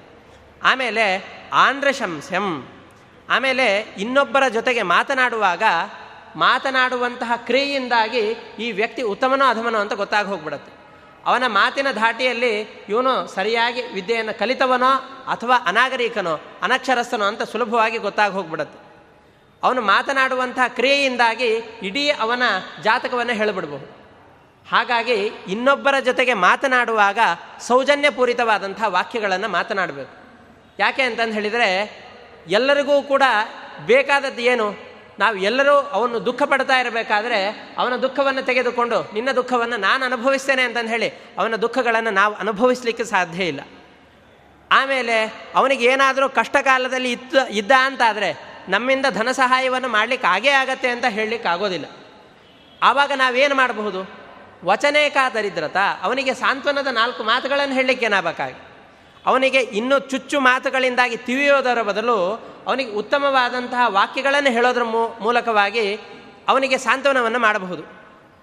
ಆಮೇಲೆ 0.63 1.25
ಆಂಧ್ರಶಂಸ್ಯಂ 1.53 2.69
ಆಮೇಲೆ 3.31 3.79
ಇನ್ನೊಬ್ಬರ 3.79 4.49
ಜೊತೆಗೆ 4.49 4.83
ಮಾತನಾಡುವಾಗ 4.83 5.63
ಮಾತನಾಡುವಂತಹ 6.37 7.33
ಕ್ರಿಯೆಯಿಂದಾಗಿ 7.37 8.19
ಈ 8.59 8.73
ವ್ಯಕ್ತಿ 8.73 9.03
ಉತ್ತಮನೋ 9.03 9.45
ಅಧಮನೋ 9.45 9.79
ಅಂತ 9.79 9.93
ಗೊತ್ತಾಗಿ 9.93 10.29
ಹೋಗ್ಬಿಡುತ್ತೆ. 10.29 10.73
ಅವನ 11.27 11.45
ಮಾತಿನ 11.47 11.91
ಧಾಟಿಯಲ್ಲಿ 11.91 12.61
ಇವನು 12.89 13.27
ಸರಿಯಾಗಿ 13.27 13.83
ವಿದ್ಯೆಯನ್ನು 13.83 14.39
ಕಲಿತವನೋ 14.39 14.93
ಅಥವಾ 15.31 15.57
ಅನಾಗರಿಕನೋ, 15.67 16.41
ಅನಕ್ಷರಸ್ಥನೋ 16.63 17.25
ಅಂತ 17.25 17.43
ಸುಲಭವಾಗಿ 17.43 17.99
ಗೊತ್ತಾಗಿ 17.99 18.35
ಹೋಗ್ಬಿಡುತ್ತೆ. 18.35 18.87
ಅವನು 19.63 19.81
ಮಾತನಾಡುವಂತಹ 19.81 20.69
ಕ್ರಿಯೆಯಿಂದಾಗಿ 20.69 21.49
ಇಡೀ 21.83 22.09
ಅವನ 22.09 22.43
ಜಾತಕವನ್ನು 22.83 23.33
ಹೇಳಿಬಿಡ್ಬಹುದು. 23.33 23.97
ಹಾಗಾಗಿ 24.71 25.15
ಇನ್ನೊಬ್ಬರ 25.49 25.95
ಜೊತೆಗೆ 26.01 26.35
ಮಾತನಾಡುವಾಗ 26.35 27.19
ಸೌಜನ್ಯಪೂರಿತವಾದಂಥ 27.61 28.83
ವಾಕ್ಯಗಳನ್ನು 28.87 29.49
ಮಾತನಾಡಬೇಕು. 29.49 30.27
ಯಾಕೆ 30.79 31.03
ಅಂತಂದು 31.03 31.35
ಹೇಳಿದರೆ 31.35 32.06
ಎಲ್ಲರಿಗೂ 32.49 33.03
ಕೂಡ 33.03 33.23
ಬೇಕಾದದ್ದು 33.87 34.43
ಏನು? 34.43 34.87
ನಾವು 35.19 35.37
ಎಲ್ಲರೂ 35.37 35.73
ಅವನು 35.73 36.27
ದುಃಖ 36.27 36.43
ಪಡ್ತಾ 36.43 36.81
ಇರಬೇಕಾದ್ರೆ 36.81 37.75
ಅವನ 37.79 37.97
ದುಃಖವನ್ನು 37.97 38.43
ತೆಗೆದುಕೊಂಡು, 38.43 39.11
ನಿನ್ನ 39.15 39.31
ದುಃಖವನ್ನು 39.31 39.77
ನಾನು 39.77 40.05
ಅನುಭವಿಸ್ತೇನೆ 40.05 40.63
ಅಂತಂದು 40.63 40.91
ಹೇಳಿ, 40.91 41.09
ಅವನ 41.09 41.57
ದುಃಖಗಳನ್ನು 41.57 42.11
ನಾವು 42.11 42.35
ಅನುಭವಿಸಲಿಕ್ಕೆ 42.35 43.05
ಸಾಧ್ಯ 43.05 43.45
ಇಲ್ಲ. 43.45 43.61
ಆಮೇಲೆ 44.73 45.47
ಅವನಿಗೆ 45.55 45.85
ಏನಾದರೂ 45.85 46.29
ಕಷ್ಟ 46.29 46.57
ಕಾಲದಲ್ಲಿ 46.63 47.13
ಇತ್ತು 47.13 47.49
ಇದ್ದ 47.49 47.73
ಅಂತಾದರೆ 47.79 48.57
ನಮ್ಮಿಂದ 48.69 49.07
ಧನ 49.11 49.29
ಸಹಾಯವನ್ನು 49.31 49.89
ಮಾಡಲಿಕ್ಕೆ 49.89 50.27
ಆಗೇ 50.27 50.49
ಆಗತ್ತೆ 50.49 50.89
ಅಂತ 50.89 51.05
ಹೇಳಲಿಕ್ಕೆ 51.09 51.49
ಆಗೋದಿಲ್ಲ. 51.49 51.85
ಆವಾಗ 52.83 53.13
ನಾವೇನು 53.15 53.55
ಮಾಡಬಹುದು? 53.55 54.11
ವಚನೇಕಾದರಿದ್ರತ, 54.65 55.77
ಅವನಿಗೆ 56.03 56.35
ಸಾಂತ್ವನದ 56.35 56.87
ನಾಲ್ಕು 56.87 57.23
ಮಾತುಗಳನ್ನು 57.25 57.75
ಹೇಳಲಿಕ್ಕೆ 57.75 58.07
ಏನಾಗಬೇಕಾಗಿ? 58.07 58.66
ಅವನಿಗೆ 59.27 59.61
ಇನ್ನೂ 59.61 59.99
ಚುಚ್ಚು 59.99 60.41
ಮಾತುಗಳಿಂದಾಗಿ 60.41 61.17
ತಿವಿಯೋದರ 61.17 61.83
ಬದಲು 61.83 62.35
ಅವನಿಗೆ 62.67 62.91
ಉತ್ತಮವಾದಂತಹ 62.91 63.81
ವಾಕ್ಯಗಳನ್ನು 63.87 64.51
ಹೇಳೋದ್ರ 64.51 64.83
ಮೂಲಕವಾಗಿ 65.21 66.01
ಅವನಿಗೆ 66.49 66.79
ಸಾಂತ್ವನವನ್ನು 66.79 67.39
ಮಾಡಬಹುದು. 67.39 67.83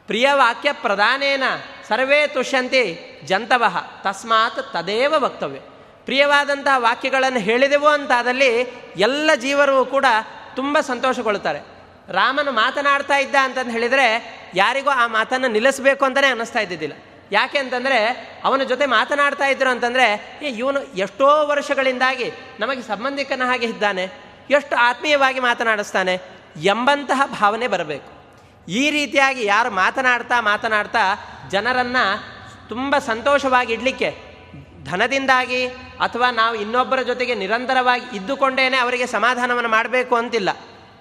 ಪ್ರಿಯ 0.07 0.29
ವಾಕ್ಯ 0.33 0.71
ಪ್ರಧಾನೇನ 0.71 1.43
ಸರ್ವೇ 1.87 2.27
ತುಷ್ಯಂತಿ 2.27 3.11
ಜಂತವಃ 3.25 3.79
ತಸ್ಮಾತ್ 4.01 4.73
ತದೇವ 4.73 5.13
ವಕ್ತವ್ಯ. 5.17 5.59
ಪ್ರಿಯವಾದಂತಹ 6.05 6.73
ವಾಕ್ಯಗಳನ್ನು 6.77 7.39
ಹೇಳಿದೆವು 7.39 7.87
ಅಂತಾದಲ್ಲಿ 7.87 8.49
ಎಲ್ಲ 8.97 9.35
ಜೀವರು 9.35 9.85
ಕೂಡ 9.85 10.05
ತುಂಬ 10.55 10.79
ಸಂತೋಷಗೊಳ್ಳುತ್ತಾರೆ. 10.79 11.59
ರಾಮನು 12.09 12.51
ಮಾತನಾಡ್ತಾ 12.51 13.17
ಇದ್ದ 13.17 13.35
ಅಂತಂದು 13.41 13.71
ಹೇಳಿದರೆ 13.71 14.39
ಯಾರಿಗೂ 14.55 14.89
ಆ 14.89 15.07
ಮಾತನ್ನು 15.07 15.47
ನಿಲ್ಲಿಸಬೇಕು 15.47 16.05
ಅಂತಲೇ 16.05 16.27
ಅನ್ನಿಸ್ತಾ 16.27 16.59
ಇದ್ದಿದ್ದಿಲ್ಲ. 16.59 16.93
ಯಾಕೆ 17.33 17.57
ಅಂತಂದರೆ 17.57 17.97
ಅವನ 18.43 18.63
ಜೊತೆ 18.63 18.85
ಮಾತನಾಡ್ತಾ 18.85 19.45
ಇದ್ರು 19.45 19.69
ಅಂತಂದರೆ, 19.69 20.39
ಏ, 20.41 20.49
ಇವನು 20.49 20.83
ಎಷ್ಟೋ 20.83 21.47
ವರ್ಷಗಳಿಂದಾಗಿ 21.47 22.31
ನಮಗೆ 22.59 22.81
ಸಂಬಂಧಿಕನ 22.81 23.41
ಹಾಗೆ 23.45 23.65
ಇದ್ದಾನೆ, 23.65 24.03
ಎಷ್ಟು 24.49 24.75
ಆತ್ಮೀಯವಾಗಿ 24.75 25.39
ಮಾತನಾಡಿಸ್ತಾನೆ 25.39 26.19
ಎಂಬಂತಹ 26.63 27.21
ಭಾವನೆ 27.25 27.67
ಬರಬೇಕು. 27.67 28.09
ಈ 28.67 28.89
ರೀತಿಯಾಗಿ 28.89 29.45
ಯಾರು 29.45 29.69
ಮಾತನಾಡ್ತಾ 29.69 30.41
ಮಾತನಾಡ್ತಾ 30.41 30.99
ಜನರನ್ನು 31.51 32.03
ತುಂಬ 32.69 32.97
ಸಂತೋಷವಾಗಿ 32.97 33.73
ಇಡಲಿಕ್ಕೆ, 33.73 34.33
ಧನದಿಂದಾಗಿ 34.85 35.67
ಅಥವಾ 35.99 36.31
ನಾವು 36.31 36.55
ಇನ್ನೊಬ್ಬರ 36.55 37.01
ಜೊತೆಗೆ 37.01 37.35
ನಿರಂತರವಾಗಿ 37.35 38.15
ಇದ್ದುಕೊಂಡೇನೆ 38.15 38.77
ಅವರಿಗೆ 38.77 39.05
ಸಮಾಧಾನವನ್ನು 39.05 39.69
ಮಾಡಬೇಕು 39.69 40.15
ಅಂತಿಲ್ಲ. 40.15 40.49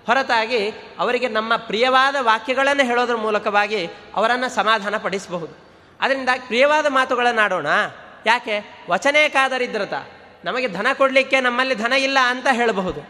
ಹೊರತಾಗಿ 0.06 0.68
ಅವರಿಗೆ 0.98 1.28
ನಮ್ಮ 1.28 1.56
ಪ್ರಿಯವಾದ 1.56 2.16
ವಾಕ್ಯಗಳನ್ನು 2.20 2.84
ಹೇಳೋದ್ರ 2.84 3.16
ಮೂಲಕವಾಗಿ 3.16 3.86
ಅವರನ್ನು 4.14 4.54
ಸಮಾಧಾನ 4.54 4.96
ಪಡಿಸಬಹುದು 4.96 5.71
ಅದರಿಂದ 6.02 6.28
ಪ್ರಿಯವಾದ 6.46 6.86
ಮಾತುಗಳನ್ನು 6.88 7.42
ಆಡೋಣ 7.42 7.66
ಯಾಕೆ? 8.26 8.56
ವಚನೇಕಾದರಿದ್ರತ 8.90 9.94
ನಮಗೆ 10.44 10.68
ಧನ 10.68 10.86
ಕೊಡಲಿಕ್ಕೆ 10.92 11.40
ನಮ್ಮಲ್ಲಿ 11.40 11.74
ಧನ 11.74 11.92
ಇಲ್ಲ 11.92 12.18
ಅಂತ 12.28 12.48
ಹೇಳಬಹುದು. 12.52 13.00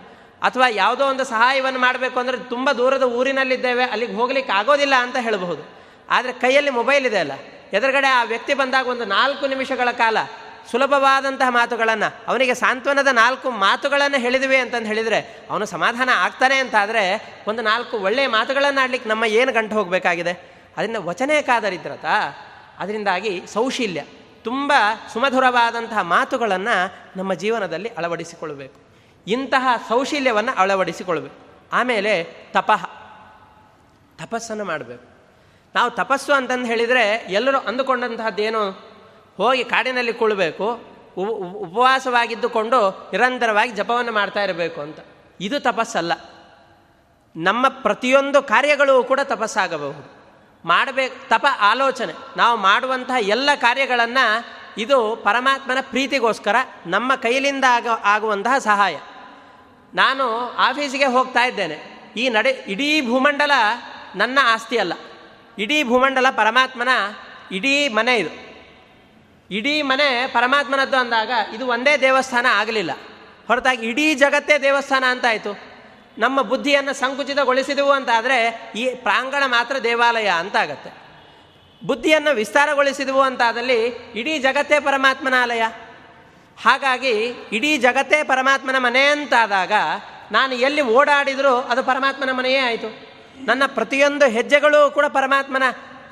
ಅಥವಾ 0.43 0.69
ಯಾವುದೋ 0.69 1.05
ಒಂದು 1.07 1.25
ಸಹಾಯವನ್ನು 1.25 1.81
ಮಾಡಬೇಕು 1.81 2.21
ಅಂದರೆ 2.21 2.37
ತುಂಬ 2.37 2.73
ದೂರದ 2.73 3.03
ಊರಿನಲ್ಲಿದ್ದೇವೆ, 3.03 3.85
ಅಲ್ಲಿಗೆ 3.85 4.13
ಹೋಗ್ಲಿಕ್ಕೆ 4.13 4.53
ಆಗೋದಿಲ್ಲ 4.53 4.95
ಅಂತ 4.95 5.17
ಹೇಳಬಹುದು. 5.17 5.63
ಆದರೆ 6.11 6.33
ಕೈಯಲ್ಲಿ 6.33 6.71
ಮೊಬೈಲ್ 6.71 7.07
ಇದೆ 7.07 7.19
ಅಲ್ಲ. 7.19 7.33
ಎದುರುಗಡೆ 7.73 8.07
ಆ 8.07 8.23
ವ್ಯಕ್ತಿ 8.25 8.55
ಬಂದಾಗ 8.55 8.87
ಒಂದು 8.87 9.05
ನಾಲ್ಕು 9.05 9.47
ನಿಮಿಷಗಳ 9.47 9.91
ಕಾಲ 9.91 10.17
ಸುಲಭವಾದಂತಹ 10.71 11.49
ಮಾತುಗಳನ್ನು, 11.49 12.09
ಅವನಿಗೆ 12.29 12.55
ಸಾಂತ್ವನದ 12.55 13.11
ನಾಲ್ಕು 13.13 13.51
ಮಾತುಗಳನ್ನು 13.51 14.19
ಹೇಳಿದ್ವಿ 14.19 14.57
ಅಂತಂದು 14.57 14.87
ಹೇಳಿದರೆ 14.87 15.21
ಅವನು 15.51 15.67
ಸಮಾಧಾನ 15.67 16.11
ಆಗ್ತಾನೆ 16.15 16.57
ಅಂತಾದರೆ 16.57 17.05
ಒಂದು 17.49 17.63
ನಾಲ್ಕು 17.63 17.97
ಒಳ್ಳೆಯ 17.97 18.27
ಮಾತುಗಳನ್ನು 18.27 18.81
ಆಡಲಿಕ್ಕೆ 18.81 19.09
ನಮ್ಮ 19.09 19.25
ಏನು 19.25 19.53
ಗಂಟು 19.53 19.75
ಹೋಗಬೇಕಾಗಿದೆ? 19.75 20.33
ಅದರಿಂದ 20.77 20.97
ವಚನೇಕಾದರಿದ್ರತ 20.99 22.05
ಅದರಿಂದಾಗಿ 22.79 23.43
ಸೌಶೀಲ್ಯ 23.47 24.05
ತುಂಬ 24.45 24.73
ಸುಮಧುರವಾದಂತಹ 25.13 26.01
ಮಾತುಗಳನ್ನು 26.01 26.93
ನಮ್ಮ 27.17 27.35
ಜೀವನದಲ್ಲಿ 27.35 27.89
ಅಳವಡಿಸಿಕೊಳ್ಳಬೇಕು. 27.89 28.81
ಇಂತಹ 29.27 29.69
ಸೌಶೀಲ್ಯವನ್ನು 29.89 30.53
ಅಳವಡಿಸಿಕೊಳ್ಬೇಕು 30.57 31.35
ಆಮೇಲೆ 31.73 32.25
ತಪಃ, 32.53 32.87
ತಪಸ್ಸನ್ನು 34.27 34.65
ಮಾಡಬೇಕು. 34.65 35.05
ನಾವು 35.75 35.91
ತಪಸ್ಸು 35.91 36.33
ಅಂತಂದು 36.33 36.67
ಹೇಳಿದರೆ 36.67 37.27
ಎಲ್ಲರೂ 37.29 37.59
ಅಂದುಕೊಂಡಂತಹದ್ದೇನು? 37.59 38.71
ಹೋಗಿ 39.37 39.65
ಕಾಡಿನಲ್ಲಿ 39.65 40.13
ಕುಳಬೇಕು 40.13 40.93
ಉಪವಾಸವಾಗಿದ್ದುಕೊಂಡು 41.17 43.11
ನಿರಂತರವಾಗಿ 43.13 43.73
ಜಪವನ್ನು 43.73 44.13
ಮಾಡ್ತಾ 44.13 44.43
ಇರಬೇಕು 44.43 44.81
ಅಂತ. 44.81 44.99
ಇದು 45.41 45.61
ತಪಸ್ಸಲ್ಲ. 45.61 46.13
ನಮ್ಮ 47.37 47.69
ಪ್ರತಿಯೊಂದು 47.69 48.43
ಕಾರ್ಯಗಳು 48.43 49.05
ಕೂಡ 49.05 49.21
ತಪಸ್ಸಾಗಬಹುದು. 49.25 50.22
ಮಾಡಬೇಕು, 50.65 51.29
ತಪ 51.29 51.47
ಆಲೋಚನೆ. 51.61 52.13
ನಾವು 52.37 52.59
ಮಾಡುವಂತಹ 52.59 53.15
ಎಲ್ಲ 53.21 53.51
ಕಾರ್ಯಗಳನ್ನು 53.55 54.45
ಇದು 54.79 55.17
ಪರಮಾತ್ಮನ 55.17 55.79
ಪ್ರೀತಿಗೋಸ್ಕರ, 55.81 56.57
ನಮ್ಮ 56.87 57.15
ಕೈಲಿಂದ 57.15 57.65
ಆಗ, 57.71 57.87
ಆಗುವಂತಹ 58.05 58.59
ಸಹಾಯ. 58.59 59.01
ನಾನು 59.95 60.51
ಆಫೀಸಿಗೆ 60.59 61.05
ಹೋಗ್ತಾ 61.05 61.45
ಇದ್ದೇನೆ. 61.45 62.03
ಈ 62.17 62.29
ನಡೆ, 62.29 62.51
ಇಡೀ 62.51 63.07
ಭೂಮಂಡಲ 63.07 63.51
ನನ್ನ 64.17 64.39
ಆಸ್ತಿ 64.43 64.79
ಅಲ್ಲ. 64.79 64.93
ಇಡೀ 65.59 65.85
ಭೂಮಂಡಲ 65.85 66.27
ಪರಮಾತ್ಮನ, 66.31 66.89
ಇಡೀ 67.53 67.89
ಮನೆ 67.89 68.17
ಇದು. 68.17 68.53
ಇಡೀ 69.55 69.83
ಮನೆ 69.83 70.27
ಪರಮಾತ್ಮನದ್ದು 70.27 70.97
ಅಂದಾಗ 70.97 71.31
ಇದು 71.55 71.67
ಒಂದೇ 71.67 71.97
ದೇವಸ್ಥಾನ 71.97 72.47
ಆಗಲಿಲ್ಲ. 72.51 72.91
ಹೊರತಾಗಿ 73.47 73.87
ಇಡೀ 73.87 74.15
ಜಗತ್ತೇ 74.15 74.59
ದೇವಸ್ಥಾನ 74.59 75.05
ಅಂತಾಯಿತು 75.09 75.72
ನಮ್ಮ 76.19 76.43
ಬುದ್ಧಿಯನ್ನು 76.43 76.93
ಸಂಕುಚಿತಗೊಳಿಸಿದೆವು 76.93 77.91
ಅಂತಾದರೆ 77.91 78.73
ಈ 78.77 78.95
ಪ್ರಾಂಗಣ 78.95 79.43
ಮಾತ್ರ 79.47 79.79
ದೇವಾಲಯ 79.79 80.29
ಅಂತ 80.29 80.57
ಆಗತ್ತೆ 80.57 81.03
ಬುದ್ಧಿಯನ್ನು 81.87 82.35
ವಿಸ್ತಾರಗೊಳಿಸಿದವು 82.35 83.21
ಅಂತಾದಲ್ಲಿ 83.21 83.85
ಇಡೀ 84.15 84.39
ಜಗತ್ತೇ 84.39 84.81
ಪರಮಾತ್ಮನ 84.81 85.35
ಆಲಯ 85.43 85.63
ಹಾಗಾಗಿ 86.63 87.11
ಇಡೀ 87.53 87.77
ಜಗತ್ತೇ 87.77 88.23
ಪರಮಾತ್ಮನ 88.23 88.79
ಮನೆ 88.79 89.05
ಅಂತಾದಾಗ 89.05 89.73
ನಾನು 90.33 90.55
ಎಲ್ಲಿ 90.55 90.83
ಓಡಾಡಿದರೂ 90.83 91.55
ಅದು 91.55 91.83
ಪರಮಾತ್ಮನ 91.83 92.31
ಮನೆಯೇ 92.33 92.59
ಆಯಿತು. 92.59 93.13
ನನ್ನ 93.45 93.63
ಪ್ರತಿಯೊಂದು 93.67 94.29
ಹೆಜ್ಜೆಗಳು 94.29 94.91
ಕೂಡ 94.91 95.05
ಪರಮಾತ್ಮನ 95.07 95.63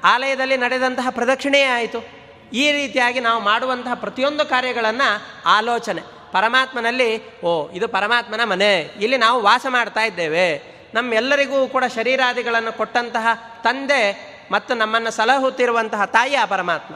ಆಲಯದಲ್ಲಿ 0.04 0.56
ನಡೆದಂತಹ 0.56 1.06
ಪ್ರದಕ್ಷಿಣೆಯೇ 1.10 1.64
ಆಯಿತು. 1.64 2.20
ಈ 2.52 2.72
ರೀತಿಯಾಗಿ 2.72 3.20
ನಾವು 3.20 3.42
ಮಾಡುವಂತಹ 3.42 3.94
ಪ್ರತಿಯೊಂದು 3.94 4.46
ಕಾರ್ಯಗಳನ್ನು 4.46 5.22
ಆಲೋಚನೆ. 5.48 6.19
ಪರಮಾತ್ಮನಲ್ಲಿ, 6.32 7.40
ಓ, 7.40 7.70
ಇದು 7.70 7.88
ಪರಮಾತ್ಮನ 7.88 8.40
ಮನೆ. 8.44 8.80
ಇಲ್ಲಿ 8.80 9.16
ನಾವು 9.16 9.42
ವಾಸ 9.42 9.66
ಮಾಡ್ತಾ 9.68 10.04
ಇದ್ದೇವೆ. 10.04 10.62
ನಮ್ಮೆಲ್ಲರಿಗೂ 10.94 11.68
ಕೂಡ 11.68 11.84
ಶರೀರಾದಿಗಳನ್ನು 11.94 12.76
ಕೊಟ್ಟಂತಹ 12.76 13.26
ತಂದೆ 13.64 14.30
ಮತ್ತು 14.52 14.74
ನಮ್ಮನ್ನು 14.74 15.10
ಸಲಹುತ್ತಿರುವಂತಹ 15.10 16.04
ತಾಯಿ 16.04 16.34
ಆ 16.34 16.44
ಪರಮಾತ್ಮ. 16.44 16.94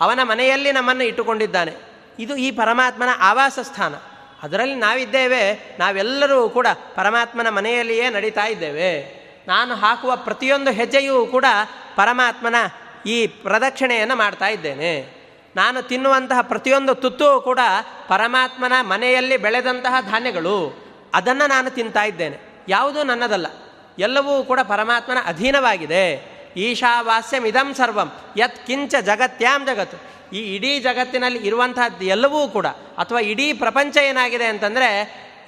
ಅವನ 0.00 0.20
ಮನೆಯಲ್ಲಿ 0.22 0.72
ನಮ್ಮನ್ನು 0.72 1.04
ಇಟ್ಟುಕೊಂಡಿದ್ದಾನೆ. 1.04 1.72
ಇದು 2.18 2.36
ಈ 2.36 2.50
ಪರಮಾತ್ಮನ 2.50 3.08
ಆವಾಸ 3.18 3.58
ಸ್ಥಾನ. 3.62 3.94
ಅದರಲ್ಲಿ 4.42 4.74
ನಾವಿದ್ದೇವೆ. 4.74 5.76
ನಾವೆಲ್ಲರೂ 5.78 6.48
ಕೂಡ 6.48 6.66
ಪರಮಾತ್ಮನ 6.94 7.48
ಮನೆಯಲ್ಲಿಯೇ 7.48 8.10
ನಡೀತಾ 8.10 8.46
ಇದ್ದೇವೆ. 8.46 9.22
ನಾನು 9.48 9.74
ಹಾಕುವ 9.74 10.16
ಪ್ರತಿಯೊಂದು 10.16 10.70
ಹೆಜ್ಜೆಯೂ 10.70 11.26
ಕೂಡ 11.26 11.44
ಪರಮಾತ್ಮನ 11.96 12.54
ಈ 13.06 13.26
ಪ್ರದಕ್ಷಿಣೆಯನ್ನು 13.26 14.16
ಮಾಡ್ತಾ 14.16 14.46
ಇದ್ದೇನೆ. 14.46 15.21
ನಾನು 15.56 15.82
ತಿನ್ನುವಂತಹ 15.82 16.38
ಪ್ರತಿಯೊಂದು 16.42 16.94
ತುತ್ತು 16.94 17.40
ಕೂಡ 17.40 17.58
ಪರಮಾತ್ಮನ 18.08 18.72
ಮನೆಯಲ್ಲಿ 18.80 19.36
ಬೆಳೆದಂತಹ 19.36 19.94
ಧಾನ್ಯಗಳು. 20.00 20.84
ಅದನ್ನು 21.14 21.48
ನಾನು 21.48 21.70
ತಿಂತಾ 21.70 22.04
ಇದ್ದೇನೆ. 22.04 22.64
ಯಾವುದೂ 22.68 23.02
ನನ್ನದಲ್ಲ. 23.02 23.46
ಎಲ್ಲವೂ 23.98 24.42
ಕೂಡ 24.42 24.60
ಪರಮಾತ್ಮನ 24.60 25.18
ಅಧೀನವಾಗಿದೆ. 25.26 26.32
ಈಶಾವಾಸ್ಯಮಿದಂ 26.56 27.74
ಸರ್ವಂ. 27.74 28.12
ಯತ್ 28.36 28.66
ಕಿಂಚ 28.66 28.94
ಜಗತ್ಯಾಂ 29.00 29.66
ಜಗತ್ತು 29.66 30.12
ಈ 30.36 30.54
ಇಡೀ 30.56 30.78
ಜಗತ್ತಿನಲ್ಲಿ 30.78 31.46
ಇರುವಂತಹದ್ದು 31.46 32.04
ಎಲ್ಲವೂ 32.04 32.48
ಕೂಡ, 32.48 32.66
ಅಥವಾ 32.66 33.20
ಇಡೀ 33.20 33.52
ಪ್ರಪಂಚ 33.52 33.96
ಏನಾಗಿದೆ 33.96 34.44
ಅಂತಂದರೆ 34.44 34.88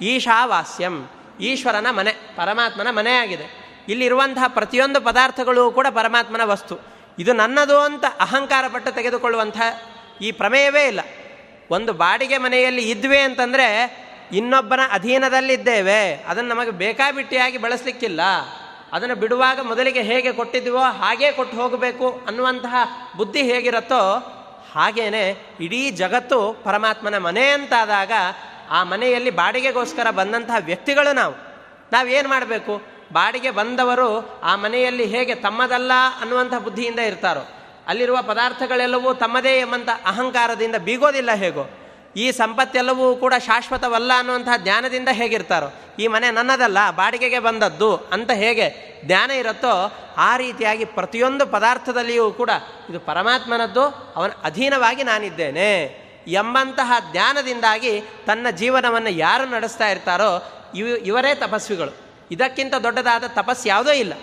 ಈಶಾವಾಸ್ಯಂ. 0.01 1.09
ಈಶ್ವರನ 1.39 1.87
ಮನೆ, 1.89 2.11
ಪರಮಾತ್ಮನ 2.11 2.89
ಮನೆಯಾಗಿದೆ. 2.89 3.65
ಇಲ್ಲಿರುವಂತಹ 3.89 4.43
ಪ್ರತಿಯೊಂದು 4.47 5.01
ಪದಾರ್ಥಗಳು 5.01 5.71
ಕೂಡ 5.71 5.87
ಪರಮಾತ್ಮನ 5.89 6.43
ವಸ್ತು. 6.43 6.79
ಇದು 7.19 7.33
ನನ್ನದು 7.33 7.79
ಅಂತ 7.79 8.05
ಅಹಂಕಾರ 8.19 8.65
ಪಟ್ಟು 8.73 9.94
ಈ 10.21 10.31
ಪ್ರಮೇಯವೇ 10.31 10.87
ಇಲ್ಲ. 10.87 10.99
ಒಂದು 11.71 11.93
ಬಾಡಿಗೆ 11.93 12.37
ಮನೆಯಲ್ಲಿ 12.37 12.89
ಇದ್ವಿ 12.89 13.17
ಅಂತಂದರೆ 13.17 13.97
ಇನ್ನೊಬ್ಬನ 14.33 14.79
ಅಧೀನದಲ್ಲಿದ್ದೇವೆ. 14.91 16.13
ಅದನ್ನು 16.27 16.55
ನಮಗೆ 16.55 16.71
ಬೇಕಾಬಿಟ್ಟಿಯಾಗಿ 16.71 17.57
ಬಳಸಲಿಕ್ಕಿಲ್ಲ. 17.57 18.21
ಅದನ್ನು 18.91 19.15
ಬಿಡುವಾಗ 19.15 19.59
ಮೊದಲಿಗೆ 19.59 20.01
ಹೇಗೆ 20.01 20.31
ಕೊಟ್ಟಿದ್ದೀವೋ 20.33 20.79
ಹಾಗೇ 20.79 21.31
ಕೊಟ್ಟು 21.31 21.57
ಹೋಗಬೇಕು 21.57 22.21
ಅನ್ನುವಂತಹ 22.27 22.75
ಬುದ್ಧಿ 23.17 23.41
ಹೇಗಿರುತ್ತೋ 23.41 24.31
ಹಾಗೇನೆ 24.71 25.55
ಇಡೀ 25.59 25.89
ಜಗತ್ತು 25.89 26.53
ಪರಮಾತ್ಮನ 26.63 27.17
ಮನೆ 27.17 27.49
ಅಂತಾದಾಗ 27.49 28.11
ಆ 28.69 28.83
ಮನೆಯಲ್ಲಿ 28.83 29.29
ಬಾಡಿಗೆಗೋಸ್ಕರ 29.29 30.11
ಬಂದಂತಹ 30.11 30.55
ವ್ಯಕ್ತಿಗಳು 30.59 31.15
ನಾವು. 31.15 31.33
ನಾವೇನು 31.93 32.29
ಮಾಡಬೇಕು? 32.29 32.81
ಬಾಡಿಗೆ 33.13 33.51
ಬಂದವರು 33.51 34.41
ಆ 34.41 34.55
ಮನೆಯಲ್ಲಿ 34.55 35.05
ಹೇಗೆ 35.05 35.35
ತಮ್ಮದಲ್ಲ 35.35 35.91
ಅನ್ನುವಂಥ 36.21 36.53
ಬುದ್ಧಿಯಿಂದ 36.53 36.99
ಇರ್ತಾರೋ. 36.99 37.64
ಅಲ್ಲಿರುವ 37.87 38.17
ಪದಾರ್ಥಗಳೆಲ್ಲವೂ 38.21 39.13
ತಮ್ಮದೇ 39.13 39.59
ಎಂಬಂಥ 39.59 39.89
ಅಹಂಕಾರದಿಂದ 40.05 40.75
ಬೀಗೋದಿಲ್ಲ 40.75 41.33
ಹೇಗೋ? 41.33 41.69
ಈ 42.15 42.31
ಸಂಪತ್ತೆಲ್ಲವೂ 42.31 43.15
ಕೂಡ 43.15 43.33
ಶಾಶ್ವತವಲ್ಲ 43.39 44.11
ಅನ್ನುವಂಥ 44.17 44.47
ಜ್ಞಾನದಿಂದ 44.57 45.07
ಹೇಗಿರ್ತಾರೋ? 45.11 45.73
ಈ 45.99 46.07
ಮನೆ 46.07 46.31
ನನ್ನದಲ್ಲ, 46.31 46.91
ಬಾಡಿಗೆಗೆ 46.91 47.39
ಬಂದದ್ದು 47.39 47.95
ಅಂತ 47.95 48.31
ಹೇಗೆ 48.31 48.95
ಜ್ಞಾನ 49.05 49.31
ಇರುತ್ತೋ, 49.31 49.93
ಆ 50.17 50.37
ರೀತಿಯಾಗಿ 50.37 50.85
ಪ್ರತಿಯೊಂದು 50.85 51.45
ಪದಾರ್ಥದಲ್ಲಿಯೂ 51.45 52.31
ಕೂಡ 52.31 52.49
ಇದು 52.89 52.99
ಪರಮಾತ್ಮನದ್ದು, 52.99 54.13
ಅವನ 54.15 54.29
ಅಧೀನವಾಗಿ 54.43 55.03
ನಾನಿದ್ದೇನೆ 55.03 56.05
ಎಂಬಂತಹ 56.27 56.93
ಜ್ಞಾನದಿಂದಾಗಿ 57.11 58.01
ತನ್ನ 58.25 58.47
ಜೀವನವನ್ನು 58.49 59.09
ಯಾರು 59.09 59.49
ನಡೆಸ್ತಾ 59.49 59.89
ಇರ್ತಾರೋ, 59.89 60.43
ಇವು 60.75 60.89
ಇವರೇ 60.89 61.35
ತಪಸ್ವಿಗಳು. 61.35 61.97
ಇದಕ್ಕಿಂತ 62.31 62.75
ದೊಡ್ಡದಾದ 62.75 63.23
ತಪಸ್ಸು 63.27 63.67
ಯಾವುದೂ 63.67 63.91
ಇಲ್ಲ. 63.91 64.13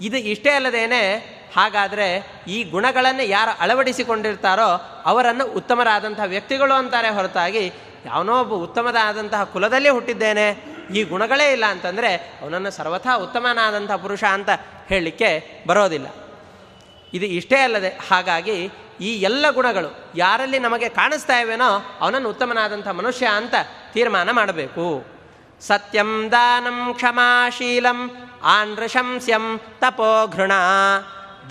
ಇದು 0.00 0.16
ಇಷ್ಟೇ 0.16 0.50
ಅಲ್ಲದೇನೆ 0.50 1.41
ಹಾಗಾದರೆ 1.56 2.06
ಈ 2.48 2.58
ಗುಣಗಳನ್ನು 2.64 3.24
ಯಾರು 3.28 3.52
ಅಳವಡಿಸಿಕೊಂಡಿರ್ತಾರೋ 3.60 4.68
ಅವರನ್ನು 5.06 5.44
ಉತ್ತಮರಾದಂತಹ 5.44 6.22
ವ್ಯಕ್ತಿಗಳು 6.22 6.74
ಅಂತಾರೆ 6.74 7.08
ಹೊರತಾಗಿ, 7.08 7.64
ಯಾವನೋ 8.06 8.40
ಒಬ್ಬ 8.40 8.52
ಉತ್ತಮದಾದಂತಹ 8.52 9.44
ಕುಲದಲ್ಲಿ 9.44 9.88
ಹುಟ್ಟಿದ್ದೇನೆ, 9.88 10.46
ಈ 10.94 11.02
ಗುಣಗಳೇ 11.04 11.52
ಇಲ್ಲ 11.52 11.66
ಅಂತಂದರೆ 11.66 12.10
ಅವನನ್ನು 12.42 12.70
ಸರ್ವಥಾ 12.70 13.14
ಉತ್ತಮನಾದಂಥ 13.16 13.92
ಪುರುಷ 13.92 14.24
ಅಂತ 14.24 14.50
ಹೇಳಲಿಕ್ಕೆ 14.86 15.30
ಬರೋದಿಲ್ಲ. 15.66 16.06
ಇದು 17.14 17.26
ಇಷ್ಟೇ 17.26 17.58
ಅಲ್ಲದೆ, 17.58 17.90
ಹಾಗಾಗಿ 18.10 18.58
ಈ 19.00 19.10
ಎಲ್ಲ 19.20 19.46
ಗುಣಗಳು 19.50 19.88
ಯಾರಲ್ಲಿ 20.16 20.58
ನಮಗೆ 20.58 20.88
ಕಾಣಿಸ್ತಾ 20.88 21.36
ಇವೆನೋ 21.40 21.70
ಅವನನ್ನು 22.00 22.28
ಉತ್ತಮನಾದಂಥ 22.28 22.88
ಮನುಷ್ಯ 22.88 23.26
ಅಂತ 23.26 23.54
ತೀರ್ಮಾನ 23.92 24.30
ಮಾಡಬೇಕು. 24.30 24.86
ಸತ್ಯಂ 25.60 26.28
ದಾನಂ 26.32 26.78
ಕ್ಷಮಾಶೀಲಂ 26.94 27.98
ಆನೃಶಂಸ್ಯಂ 28.44 29.44
ತಪೋಘೃಣ 29.80 30.52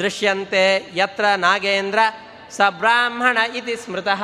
ದೃಶ್ಯಂತೆ 0.02 0.92
ಯತ್ರ 0.96 1.26
ನಾಗೇಂದ್ರ 1.38 2.00
ಸ 2.50 2.62
ಬ್ರಾಹ್ಮಣ 2.70 3.38
ಇತಿ 3.56 3.76
ಸ್ಮೃತಃ. 3.76 4.24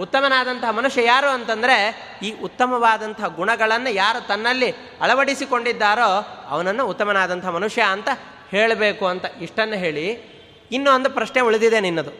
ಉತ್ತಮನಾದಂತಹ 0.00 0.70
ಮನುಷ್ಯ 0.70 1.04
ಯಾರು 1.04 1.28
ಅಂತಂದರೆ 1.28 1.76
ಈ 2.22 2.30
ಉತ್ತಮವಾದಂತಹ 2.30 3.26
ಗುಣಗಳನ್ನು 3.26 3.90
ಯಾರು 3.90 4.26
ತನ್ನಲ್ಲಿ 4.26 4.70
ಅಳವಡಿಸಿಕೊಂಡಿದ್ದಾರೋ 5.00 6.42
ಅವನನ್ನು 6.48 6.86
ಉತ್ತಮನಾದಂಥ 6.86 7.46
ಮನುಷ್ಯ 7.46 7.82
ಅಂತ 7.82 8.08
ಹೇಳಬೇಕು 8.50 9.06
ಅಂತ 9.06 9.24
ಇಷ್ಟನ್ನು 9.40 9.76
ಹೇಳಿ 9.76 10.10
ಇನ್ನೂ 10.70 10.94
ಒಂದು 10.94 11.10
ಪ್ರಶ್ನೆ 11.10 11.40
ಉಳಿದಿದೆ 11.40 11.80
ನಿನ್ನದು. 11.80 12.10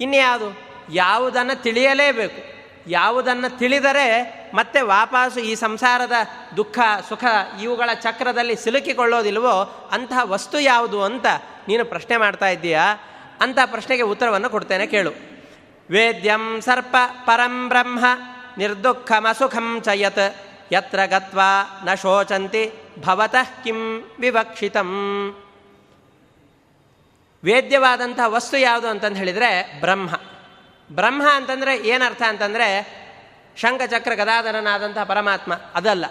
ಇನ್ಯಾವುದು? 0.00 0.58
ಯಾವುದನ್ನು 0.92 1.62
ತಿಳಿಯಲೇಬೇಕು. 1.62 2.56
ಯಾವುದನ್ನು 2.90 3.58
ತಿಳಿದರೆ 3.58 4.10
ಮತ್ತೆ 4.54 4.80
ವಾಪಸ್ಸು 4.80 5.40
ಈ 5.40 5.54
ಸಂಸಾರದ 5.54 6.12
ದುಃಖ 6.56 6.78
ಸುಖ 7.08 7.24
ಇವುಗಳ 7.62 7.90
ಚಕ್ರದಲ್ಲಿ 7.94 8.56
ಸಿಲುಕಿಕೊಳ್ಳೋದಿಲ್ವೋ 8.56 9.88
ಅಂತಹ 9.92 10.18
ವಸ್ತು 10.22 10.60
ಯಾವುದು 10.60 11.02
ಅಂತ 11.02 11.26
ನೀನು 11.68 11.84
ಪ್ರಶ್ನೆ 11.84 12.16
ಮಾಡ್ತಾ 12.16 12.48
ಇದ್ದೀಯಾ? 12.48 12.94
ಅಂತ 13.40 13.58
ಪ್ರಶ್ನೆಗೆ 13.66 14.02
ಉತ್ತರವನ್ನು 14.02 14.50
ಕೊಡ್ತೇನೆ, 14.50 14.86
ಕೇಳು. 14.86 15.10
ವೇದ್ಯಂ 15.90 16.60
ಸರ್ಪ 16.60 16.96
ಪರಂ 17.24 17.68
ಬ್ರಹ್ಮ 17.68 18.04
ನಿರ್ದುಃಖಮಸುಖಂ 18.58 19.80
ಚಯತ್ 19.84 20.36
ಯತ್ರ 20.72 20.98
ಗತ್ವಾ 21.06 21.82
ನ 21.84 21.94
ಶೋಚಂತಿ 21.94 22.72
ಭವತಃ 22.98 23.64
ಕಿಂ 23.64 24.10
ವಿವಕ್ಷಿತಂ. 24.20 24.90
ವೇದ್ಯವಾದಂಥ 27.44 28.20
ವಸ್ತು 28.26 28.56
ಯಾವುದು 28.56 28.88
ಅಂತಂದು 28.88 29.16
ಹೇಳಿದರೆ 29.16 29.80
ಬ್ರಹ್ಮ. 29.80 30.10
ಬ್ರಹ್ಮ 30.92 31.22
ಅಂತಂದರೆ 31.34 31.76
ಏನರ್ಥ 31.76 32.22
ಅಂತಂದರೆ 32.22 32.68
ಶಂಖಚಕ್ರ 33.56 34.14
ಗದಾಧರನಾದಂಥ 34.14 34.98
ಪರಮಾತ್ಮ, 34.98 35.54
ಅದಲ್ಲ. 35.74 36.04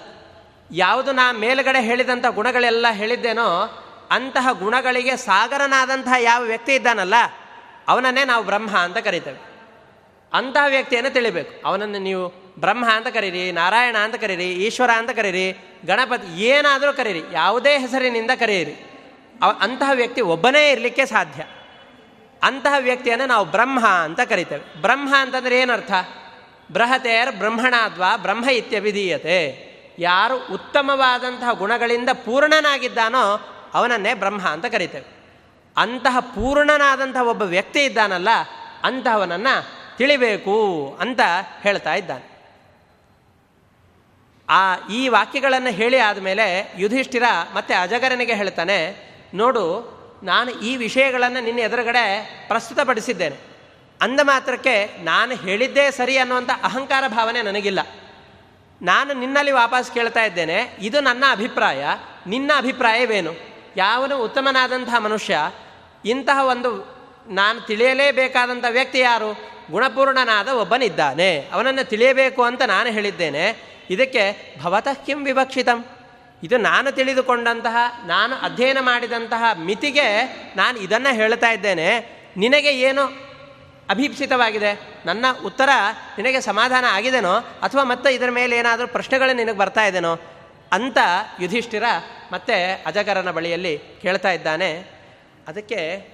ಯಾವುದು 0.72 1.12
ನಾ 1.12 1.32
ಮೇಲುಗಡೆ 1.32 1.82
ಹೇಳಿದಂಥ 1.82 2.26
ಗುಣಗಳೆಲ್ಲ 2.26 2.86
ಹೇಳಿದ್ದೇನೋ 2.92 3.82
ಅಂತಹ 4.12 4.48
ಗುಣಗಳಿಗೆ 4.52 5.18
ಸಾಗರನಾದಂತಹ 5.18 6.14
ಯಾವ 6.20 6.44
ವ್ಯಕ್ತಿ 6.44 6.76
ಇದ್ದಾನಲ್ಲ, 6.76 7.14
ಅವನನ್ನೇ 7.88 8.24
ನಾವು 8.24 8.44
ಬ್ರಹ್ಮ 8.44 8.78
ಅಂತ 8.78 8.98
ಕರಿತೇವೆ. 8.98 9.40
ಅಂತಹ 10.34 10.64
ವ್ಯಕ್ತಿಯನ್ನು 10.68 11.10
ತಿಳಿಬೇಕು. 11.10 11.68
ಅವನನ್ನು 11.68 12.00
ನೀವು 12.00 12.54
ಬ್ರಹ್ಮ 12.60 12.90
ಅಂತ 12.92 13.08
ಕರೀರಿ, 13.08 13.52
ನಾರಾಯಣ 13.52 13.98
ಅಂತ 13.98 14.16
ಕರೀರಿ, 14.16 14.52
ಈಶ್ವರ 14.52 14.92
ಅಂತ 14.92 15.10
ಕರೀರಿ, 15.10 15.52
ಗಣಪತಿ 15.86 16.42
ಏನಾದರೂ 16.42 16.94
ಕರೀರಿ, 16.94 17.22
ಯಾವುದೇ 17.32 17.78
ಹೆಸರಿನಿಂದ 17.78 18.32
ಕರೆಯಿರಿ 18.40 18.76
ಅವ, 19.42 19.52
ಅಂತಹ 19.60 19.90
ವ್ಯಕ್ತಿ 19.94 20.22
ಒಬ್ಬನೇ 20.22 20.72
ಇರಲಿಕ್ಕೆ 20.72 21.06
ಸಾಧ್ಯ. 21.06 21.44
ಅಂತಹ 22.44 22.74
ವ್ಯಕ್ತಿಯನ್ನು 22.80 23.26
ನಾವು 23.26 23.46
ಬ್ರಹ್ಮ 23.46 23.88
ಅಂತ 23.88 24.22
ಕರಿತೇವೆ. 24.22 24.82
ಬ್ರಹ್ಮ 24.82 25.16
ಅಂತಂದರೆ 25.20 25.60
ಏನರ್ಥ? 25.60 25.92
ಬೃಹತೇರ್ 26.72 27.36
ಬ್ರಹ್ಮಣಾದ್ವಾ 27.36 28.18
ಬ್ರಹ್ಮ 28.18 28.50
ಇತ್ಯವಿಧೀಯತೆ 28.50 29.66
ಯಾರು 30.00 30.54
ಉತ್ತಮವಾದಂತಹ 30.54 31.52
ಗುಣಗಳಿಂದ 31.52 32.10
ಪೂರ್ಣನಾಗಿದ್ದಾನೋ 32.14 33.52
ಅವನನ್ನೇ 33.76 34.14
ಬ್ರಹ್ಮ 34.14 34.48
ಅಂತ 34.48 34.66
ಕರಿತೇವೆ. 34.66 35.16
ಅಂತಹ 35.78 36.20
ಪೂರ್ಣನಾದಂತಹ 36.20 37.28
ಒಬ್ಬ 37.28 37.42
ವ್ಯಕ್ತಿ 37.42 37.86
ಇದ್ದಾನಲ್ಲ, 37.86 38.30
ಅಂತಹವನನ್ನು 38.84 39.66
ತಿಳಿಬೇಕು 39.98 40.98
ಅಂತ 41.02 41.20
ಹೇಳ್ತಾ 41.62 41.96
ಇದ್ದಾನೆ. 41.96 42.36
ಆ 44.50 44.88
ಈ 44.88 45.08
ವಾಕ್ಯಗಳನ್ನು 45.08 45.70
ಹೇಳಿ 45.70 45.98
ಆದಮೇಲೆ 45.98 46.74
ಯುಧಿಷ್ಠಿರ 46.78 47.24
ಮತ್ತೆ 47.54 47.74
ಅಜಗರನಿಗೆ 47.74 48.34
ಹೇಳ್ತಾನೆ, 48.34 48.96
ನೋಡು, 49.34 49.96
ನಾನು 50.24 50.52
ಈ 50.52 50.76
ವಿಷಯಗಳನ್ನು 50.76 51.44
ನಿನ್ನ 51.44 51.60
ಎದುರುಗಡೆ 51.60 52.30
ಪ್ರಸ್ತುತಪಡಿಸಿದ್ದೇನೆ. 52.48 53.38
ಅಂದ 54.02 54.20
ಮಾತ್ರಕ್ಕೆ 54.24 55.04
ನಾನು 55.04 55.36
ಹೇಳಿದ್ದೇ 55.36 55.92
ಸರಿ 55.92 56.18
ಅನ್ನುವಂಥ 56.18 56.50
ಅಹಂಕಾರ 56.64 57.04
ಭಾವನೆ 57.08 57.42
ನನಗಿಲ್ಲ. 57.42 57.80
ನಾನು 58.82 59.14
ನಿನ್ನಲ್ಲಿ 59.14 59.52
ವಾಪಸ್ 59.52 59.94
ಕೇಳ್ತಾ 59.94 60.24
ಇದ್ದೇನೆ. 60.24 60.78
ಇದು 60.80 61.02
ನನ್ನ 61.02 61.24
ಅಭಿಪ್ರಾಯ. 61.32 61.86
ನಿನ್ನ 62.28 62.52
ಅಭಿಪ್ರಾಯವೇನು? 62.58 63.55
ಯಾವನು 63.78 64.24
ಉತ್ತಮನಾದಂತಹ 64.24 64.96
ಮನುಷ್ಯ, 64.98 65.52
ಇಂತಹ 66.06 66.46
ಒಂದು 66.46 66.96
ನಾನು 67.28 67.62
ತಿಳಿಯಲೇಬೇಕಾದಂಥ 67.62 68.66
ವ್ಯಕ್ತಿ 68.70 69.00
ಯಾರು? 69.00 69.56
ಗುಣಪೂರ್ಣನಾದ 69.72 70.48
ಒಬ್ಬನಿದ್ದಾನೆ. 70.48 71.50
ಅವನನ್ನು 71.54 71.90
ತಿಳಿಯಬೇಕು 71.90 72.44
ಅಂತ 72.44 72.62
ನಾನು 72.62 72.90
ಹೇಳಿದ್ದೇನೆ. 72.90 73.76
ಇದಕ್ಕೆ 73.90 74.56
ಭವತಃ 74.62 74.94
ಕಿಂ 74.94 75.26
ವಿವಕ್ಷಿತಂ. 75.26 75.86
ಇದು 76.44 76.58
ನಾನು 76.58 76.92
ತಿಳಿದುಕೊಂಡಂತಹ, 76.92 77.78
ನಾನು 78.06 78.36
ಅಧ್ಯಯನ 78.36 78.78
ಮಾಡಿದಂತಹ 78.80 79.44
ಮಿತಿಗೆ 79.58 80.24
ನಾನು 80.58 80.78
ಇದನ್ನು 80.78 81.16
ಹೇಳ್ತಾ 81.16 81.52
ಇದ್ದೇನೆ. 81.52 82.16
ನಿನಗೆ 82.38 82.80
ಏನು 82.80 83.06
ಅಭೀಪ್ಸಿತವಾಗಿದೆ? 83.90 85.02
ನನ್ನ 85.06 85.26
ಉತ್ತರ 85.46 85.70
ನಿನಗೆ 86.18 86.42
ಸಮಾಧಾನ 86.42 86.86
ಆಗಿದೆನೋ? 86.92 87.34
ಅಥವಾ 87.36 87.84
ಮತ್ತೆ 87.84 88.16
ಇದರ 88.16 88.30
ಮೇಲೆ 88.30 88.58
ಏನಾದರೂ 88.58 88.88
ಪ್ರಶ್ನೆಗಳು 88.88 89.36
ನಿನಗೆ 89.36 89.58
ಬರ್ತಾ 89.58 89.86
ಇದೆನೋ? 89.86 90.20
ಅಂತ 90.72 90.98
ಯುಧಿಷ್ಠಿರ 91.42 91.84
ಮತ್ತೆ 92.32 92.84
ಅಜಗರನ 92.86 93.32
ಬಳಿಯಲ್ಲಿ 93.32 93.82
ಕೇಳ್ತಾ 94.02 94.32
ಇದ್ದಾನೆ, 94.32 94.84
ಅದಕ್ಕೆ 95.48 96.08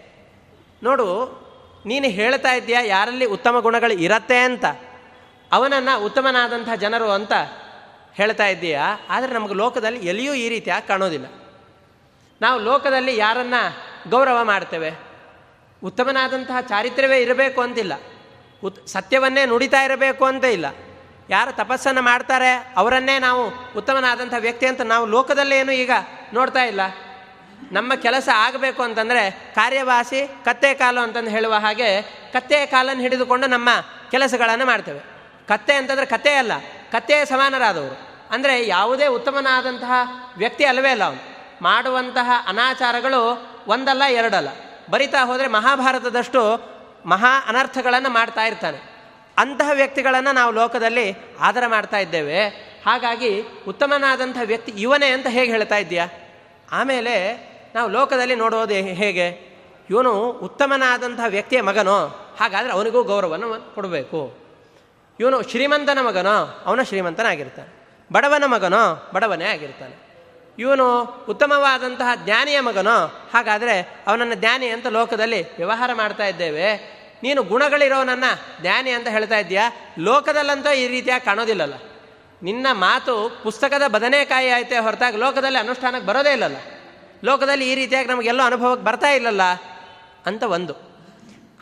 ನೋಡು, 0.83 1.41
ನೀನು 1.85 2.05
ಹೇಳ್ತಾ 2.05 2.53
ಇದ್ದೀಯಾ, 2.53 2.81
ಯಾರಲ್ಲಿ 2.81 3.25
ಉತ್ತಮ 3.25 3.59
ಗುಣಗಳು 3.59 3.93
ಇರತ್ತೆ 3.93 4.37
ಅಂತ? 4.39 4.65
ಅವನನ್ನು 5.51 6.05
ಉತ್ತಮನಾದಂಥ 6.05 6.69
ಜನರು 6.75 7.11
ಅಂತ 7.11 7.31
ಹೇಳ್ತಾ 8.13 8.47
ಇದ್ದೀಯಾ? 8.47 8.81
ಆದರೆ 9.09 9.33
ನಮಗೆ 9.33 9.53
ಲೋಕದಲ್ಲಿ 9.53 9.99
ಎಲ್ಲಿಯೂ 9.99 10.33
ಈ 10.33 10.49
ರೀತಿಯಾಗಿ 10.49 10.87
ಕಾಣೋದಿಲ್ಲ. 10.87 11.25
ನಾವು 12.41 12.59
ಲೋಕದಲ್ಲಿ 12.59 13.17
ಯಾರನ್ನು 13.17 13.91
ಗೌರವ 14.09 14.43
ಮಾಡ್ತೇವೆ? 14.43 14.91
ಉತ್ತಮನಾದಂತಹ 15.83 16.61
ಚಾರಿತ್ರ್ಯವೇ 16.61 17.21
ಇರಬೇಕು 17.21 17.61
ಅಂತಿಲ್ಲ. 17.61 17.93
ಉತ್, 18.63 18.87
ಸತ್ಯವನ್ನೇ 18.87 19.45
ನುಡಿತಾ 19.45 19.81
ಇರಬೇಕು 19.81 20.25
ಅಂತ 20.25 20.43
ಇಲ್ಲ. 20.43 20.65
ಯಾರು 21.31 21.51
ತಪಸ್ಸನ್ನು 21.51 22.01
ಮಾಡ್ತಾರೆ 22.01 22.73
ಅವರನ್ನೇ 22.77 23.19
ನಾವು 23.19 23.73
ಉತ್ತಮನಾದಂಥ 23.77 24.33
ವ್ಯಕ್ತಿ 24.39 24.65
ಅಂತ 24.65 24.81
ನಾವು 24.81 25.05
ಲೋಕದಲ್ಲೇನು 25.05 25.71
ಈಗ 25.71 25.91
ನೋಡ್ತಾ 26.33 26.63
ಇಲ್ಲ. 26.63 26.81
ನಮ್ಮ 27.71 27.93
ಕೆಲಸ 27.93 28.29
ಆಗಬೇಕು 28.35 28.83
ಅಂತಂದರೆ 28.83 29.51
ಕಾರ್ಯವಾಸಿ, 29.55 30.35
ಕತ್ತೆ 30.45 30.73
ಕಾಲು 30.73 31.01
ಅಂತಂದು 31.01 31.29
ಹೇಳುವ 31.29 31.53
ಹಾಗೆ 31.53 32.01
ಕತ್ತೆ 32.01 32.65
ಕಾಲನ್ನು 32.65 33.03
ಹಿಡಿದುಕೊಂಡು 33.03 33.47
ನಮ್ಮ 33.47 33.69
ಕೆಲಸಗಳನ್ನು 34.11 34.65
ಮಾಡ್ತೇವೆ. 34.65 34.99
ಕತ್ತೆ 35.47 35.73
ಅಂತಂದರೆ 35.73 36.05
ಕತ್ತೆ 36.05 36.33
ಅಲ್ಲ 36.33 36.51
ಕತ್ತೆಯ 36.91 37.25
ಸಮಾನರಾದವರು. 37.25 38.27
ಅಂದರೆ 38.31 38.67
ಯಾವುದೇ 38.67 39.07
ಉತ್ತಮನಾದಂತಹ 39.07 39.91
ವ್ಯಕ್ತಿ 40.37 40.65
ಅಲ್ಲವೇ 40.65 40.89
ಅಲ್ಲ 40.89 41.03
ಅವನು. 41.03 41.35
ಮಾಡುವಂತಹ 41.61 42.31
ಅನಾಚಾರಗಳು 42.47 43.47
ಒಂದಲ್ಲ 43.67 44.03
ಎರಡಲ್ಲ. 44.09 44.47
ಬರಿತಾ 44.89 45.25
ಹೋದರೆ 45.25 45.47
ಮಹಾಭಾರತದಷ್ಟು 45.47 46.71
ಮಹಾ 47.05 47.45
ಅನರ್ಥಗಳನ್ನು 47.47 48.09
ಮಾಡ್ತಾ 48.09 48.45
ಇರ್ತಾನೆ. 48.45 48.90
ಅಂತಹ 49.41 49.69
ವ್ಯಕ್ತಿಗಳನ್ನು 49.73 50.31
ನಾವು 50.31 50.51
ಲೋಕದಲ್ಲಿ 50.51 51.15
ಆದರ 51.39 51.63
ಮಾಡ್ತಾ 51.67 51.97
ಇದ್ದೇವೆ. 51.97 52.47
ಹಾಗಾಗಿ 52.85 53.43
ಉತ್ತಮನಾದಂಥ 53.67 54.37
ವ್ಯಕ್ತಿ 54.45 54.71
ಇವನೇ 54.71 55.07
ಅಂತ 55.07 55.27
ಹೇಗೆ 55.29 55.51
ಹೇಳ್ತಾ 55.51 55.77
ಇದ್ದೀಯಾ? 55.77 56.07
ಆಮೇಲೆ 56.71 57.33
ನಾವು 57.75 57.89
ಲೋಕದಲ್ಲಿ 57.89 58.35
ನೋಡೋದು 58.35 58.73
ಹೇಗೆ? 58.73 59.57
ಇವನು 59.89 60.29
ಉತ್ತಮನಾದಂಥ 60.29 61.19
ವ್ಯಕ್ತಿಯ 61.27 61.61
ಮಗನೋ? 61.61 62.07
ಹಾಗಾದರೆ 62.39 62.71
ಅವನಿಗೂ 62.71 63.03
ಗೌರವವನ್ನು 63.03 63.75
ಕೊಡಬೇಕು. 63.75 64.37
ಇವನು 65.19 65.49
ಶ್ರೀಮಂತನ 65.49 65.97
ಮಗನೋ? 66.01 66.63
ಅವನ 66.65 66.81
ಶ್ರೀಮಂತನಾಗಿರ್ತಾನೆ. 66.81 67.87
ಬಡವನ 68.13 68.43
ಮಗನೋ? 68.45 69.09
ಬಡವನೇ 69.13 69.45
ಆಗಿರ್ತಾನೆ. 69.45 69.95
ಇವನು 70.59 71.01
ಉತ್ತಮವಾದಂತಹ 71.29 72.09
ಜ್ಞಾನಿಯ 72.25 72.59
ಮಗನೋ? 72.59 73.29
ಹಾಗಾದರೆ 73.33 74.03
ಅವನನ್ನು 74.07 74.35
ಜ್ಞಾನಿ 74.35 74.67
ಅಂತ 74.67 74.87
ಲೋಕದಲ್ಲಿ 74.87 75.55
ವ್ಯವಹಾರ 75.55 75.89
ಮಾಡ್ತಾ 75.93 76.25
ಇದ್ದೇವೆ. 76.25 77.00
ನೀನು 77.23 77.43
ಗುಣಗಳಿರೋನನ್ನ 77.43 78.23
ಜ್ಞಾನಿ 78.61 78.91
ಅಂತ 78.91 79.07
ಹೇಳ್ತಾ 79.07 79.39
ಇದ್ದೀಯಾ? 79.39 79.71
ಲೋಕದಲ್ಲಂತೂ 79.99 80.71
ಈ 80.71 80.87
ರೀತಿಯಾಗಿ 80.87 81.25
ಕಾಣೋದಿಲ್ಲಲ್ಲ. 81.25 81.73
ನಿನ್ನ 82.43 82.67
ಮಾತು 82.71 83.39
ಪುಸ್ತಕದ 83.43 83.81
ಬದನೆಕಾಯಿ 83.87 84.49
ಆಯಿತೆ 84.49 84.77
ಹೊರತಾಗಿ 84.77 85.17
ಲೋಕದಲ್ಲಿ 85.17 85.59
ಅನುಷ್ಠಾನಕ್ಕೆ 85.59 86.07
ಬರೋದೇ 86.07 86.31
ಇಲ್ಲಲ್ಲ. 86.31 86.57
ಲೋಕದಲ್ಲಿ 87.23 87.71
ಈ 87.71 87.75
ರೀತಿಯಾಗಿ 87.75 88.07
ನಮಗೆಲ್ಲೋ 88.07 88.43
ಅನುಭವಕ್ಕೆ 88.43 88.85
ಬರ್ತಾ 88.85 89.09
ಇಲ್ಲಲ್ಲ 89.09 89.43
ಅಂತ 90.25 90.43
ಒಂದು. 90.43 90.73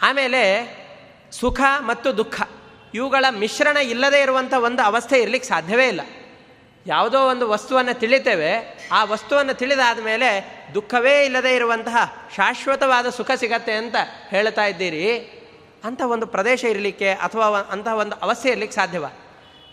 ಆಮೇಲೆ 0.02 0.44
ಸುಖ 1.32 1.62
ಮತ್ತು 1.80 2.18
ದುಃಖ. 2.18 2.42
ಇವುಗಳ 2.94 3.26
ಮಿಶ್ರಣ 3.30 3.78
ಇಲ್ಲದೇ 3.78 4.22
ಇರುವಂಥ 4.22 4.54
ಒಂದು 4.54 4.82
ಅವಸ್ಥೆ 4.82 5.22
ಇರಲಿಕ್ಕೆ 5.22 5.50
ಸಾಧ್ಯವೇ 5.50 5.88
ಇಲ್ಲ. 5.88 6.02
ಯಾವುದೋ 6.88 7.20
ಒಂದು 7.20 7.50
ವಸ್ತುವನ್ನು 7.50 8.00
ತಿಳಿತೇವೆ. 8.00 8.80
ಆ 8.92 9.04
ವಸ್ತುವನ್ನು 9.04 9.54
ತಿಳಿದಾದ 9.54 10.00
ಮೇಲೆ 10.00 10.60
ದುಃಖವೇ 10.74 11.26
ಇಲ್ಲದೇ 11.26 11.56
ಇರುವಂತಹ 11.56 12.28
ಶಾಶ್ವತವಾದ 12.36 13.10
ಸುಖ 13.10 13.32
ಸಿಗತ್ತೆ 13.36 13.72
ಅಂತ 13.72 13.96
ಹೇಳ್ತಾ 14.30 14.66
ಇದ್ದೀರಿ. 14.66 15.39
ಅಂಥ 15.84 16.02
ಒಂದು 16.02 16.26
ಪ್ರದೇಶ 16.28 16.64
ಇರಲಿಕ್ಕೆ 16.64 17.12
ಅಥವಾ 17.12 17.46
ಅಂತಹ 17.46 17.94
ಒಂದು 17.94 18.16
ಅವಸ್ಥೆ 18.16 18.50
ಇರಲಿಕ್ಕೆ 18.50 18.76
ಸಾಧ್ಯವ. 18.76 19.06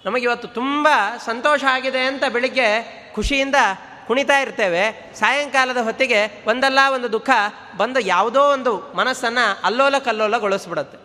ನಮಗಿವತ್ತು 0.05 0.49
ತುಂಬ 0.49 0.89
ಸಂತೋಷ 1.27 1.65
ಆಗಿದೆ 1.71 2.01
ಅಂತ 2.01 2.25
ಬೆಳಿಗ್ಗೆ 2.33 2.69
ಖುಷಿಯಿಂದ 3.15 3.55
ಕುಣಿತಾ 4.07 4.39
ಇರ್ತೇವೆ. 4.39 5.15
ಸಾಯಂಕಾಲದ 5.15 5.77
ಹೊತ್ತಿಗೆ 5.77 6.45
ಒಂದಲ್ಲ 6.47 6.79
ಒಂದು 6.95 7.13
ದುಃಖ 7.13 7.31
ಬಂದು 7.77 8.01
ಯಾವುದೋ 8.01 8.43
ಒಂದು 8.43 8.93
ಮನಸ್ಸನ್ನು 8.97 9.61
ಅಲ್ಲೋಲ 9.65 9.99
ಕಲ್ಲೋಲಗೊಳಿಸ್ಬಿಡುತ್ತೆ 9.99 10.99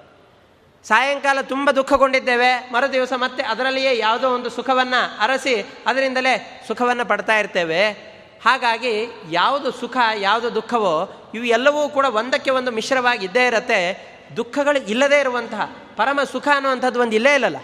ಸಾಯಂಕಾಲ 0.87 1.41
ತುಂಬ 1.41 1.71
ದುಃಖಗೊಂಡಿದ್ದೇವೆ. 1.71 2.69
ಮರು 2.73 2.93
ದಿವಸ 2.93 3.13
ಮತ್ತೆ 3.15 3.43
ಅದರಲ್ಲಿಯೇ 3.43 3.97
ಯಾವುದೋ 3.97 4.29
ಒಂದು 4.29 4.49
ಸುಖವನ್ನು 4.49 5.17
ಅರಸಿ 5.19 5.65
ಅದರಿಂದಲೇ 5.87 6.63
ಸುಖವನ್ನು 6.67 7.05
ಪಡ್ತಾ 7.05 7.39
ಇರ್ತೇವೆ. 7.39 7.89
ಹಾಗಾಗಿ 8.45 9.07
ಯಾವುದು 9.31 9.71
ಸುಖ, 9.71 9.97
ಯಾವುದು 10.15 10.55
ದುಃಖವೋ 10.55 11.31
ಇವು 11.35 11.45
ಎಲ್ಲವೂ 11.45 11.89
ಕೂಡ 11.89 12.05
ಒಂದಕ್ಕೆ 12.05 12.51
ಒಂದು 12.51 12.71
ಮಿಶ್ರವಾಗಿ 12.71 13.25
ಇದ್ದೇ 13.25 13.47
ಇರತ್ತೆ. 13.47 14.10
ದುಃಖಗಳು 14.37 14.79
ಇಲ್ಲದೇ 14.87 15.19
ಇರುವಂತಹ 15.19 15.63
ಪರಮ 15.97 16.19
ಸುಖ 16.31 16.47
ಅನ್ನುವಂಥದ್ದು 16.55 16.99
ಒಂದು 16.99 17.15
ಇಲ್ಲೇ 17.15 17.33
ಇಲ್ಲಲ್ಲ. 17.33 17.59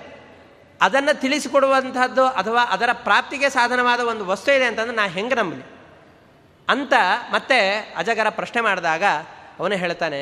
ಅದನ್ನು 0.82 1.13
ತಿಳಿಸಿಕೊಡುವಂಥದ್ದು 1.21 2.25
ಅಥವಾ 2.25 2.63
ಅದರ 2.65 2.89
ಪ್ರಾಪ್ತಿಗೆ 3.03 3.49
ಸಾಧನವಾದ 3.49 3.99
ಒಂದು 3.99 4.25
ವಸ್ತು 4.25 4.51
ಇದೆ 4.51 4.65
ಅಂತಂದ್ರೆ 4.65 4.95
ನಾ 4.95 5.06
ಹೆಂಗೆ 5.08 5.36
ನಂಬಲಿ? 5.36 5.65
ಅಂತ 6.67 6.93
ಮತ್ತೆ 7.32 7.60
ಅಜಗರ 7.97 8.30
ಪ್ರಶ್ನೆ 8.30 8.62
ಮಾಡಿದಾಗ 8.62 9.03
ಅವನು 9.60 9.75
ಹೇಳ್ತಾನೆ, 9.75 10.21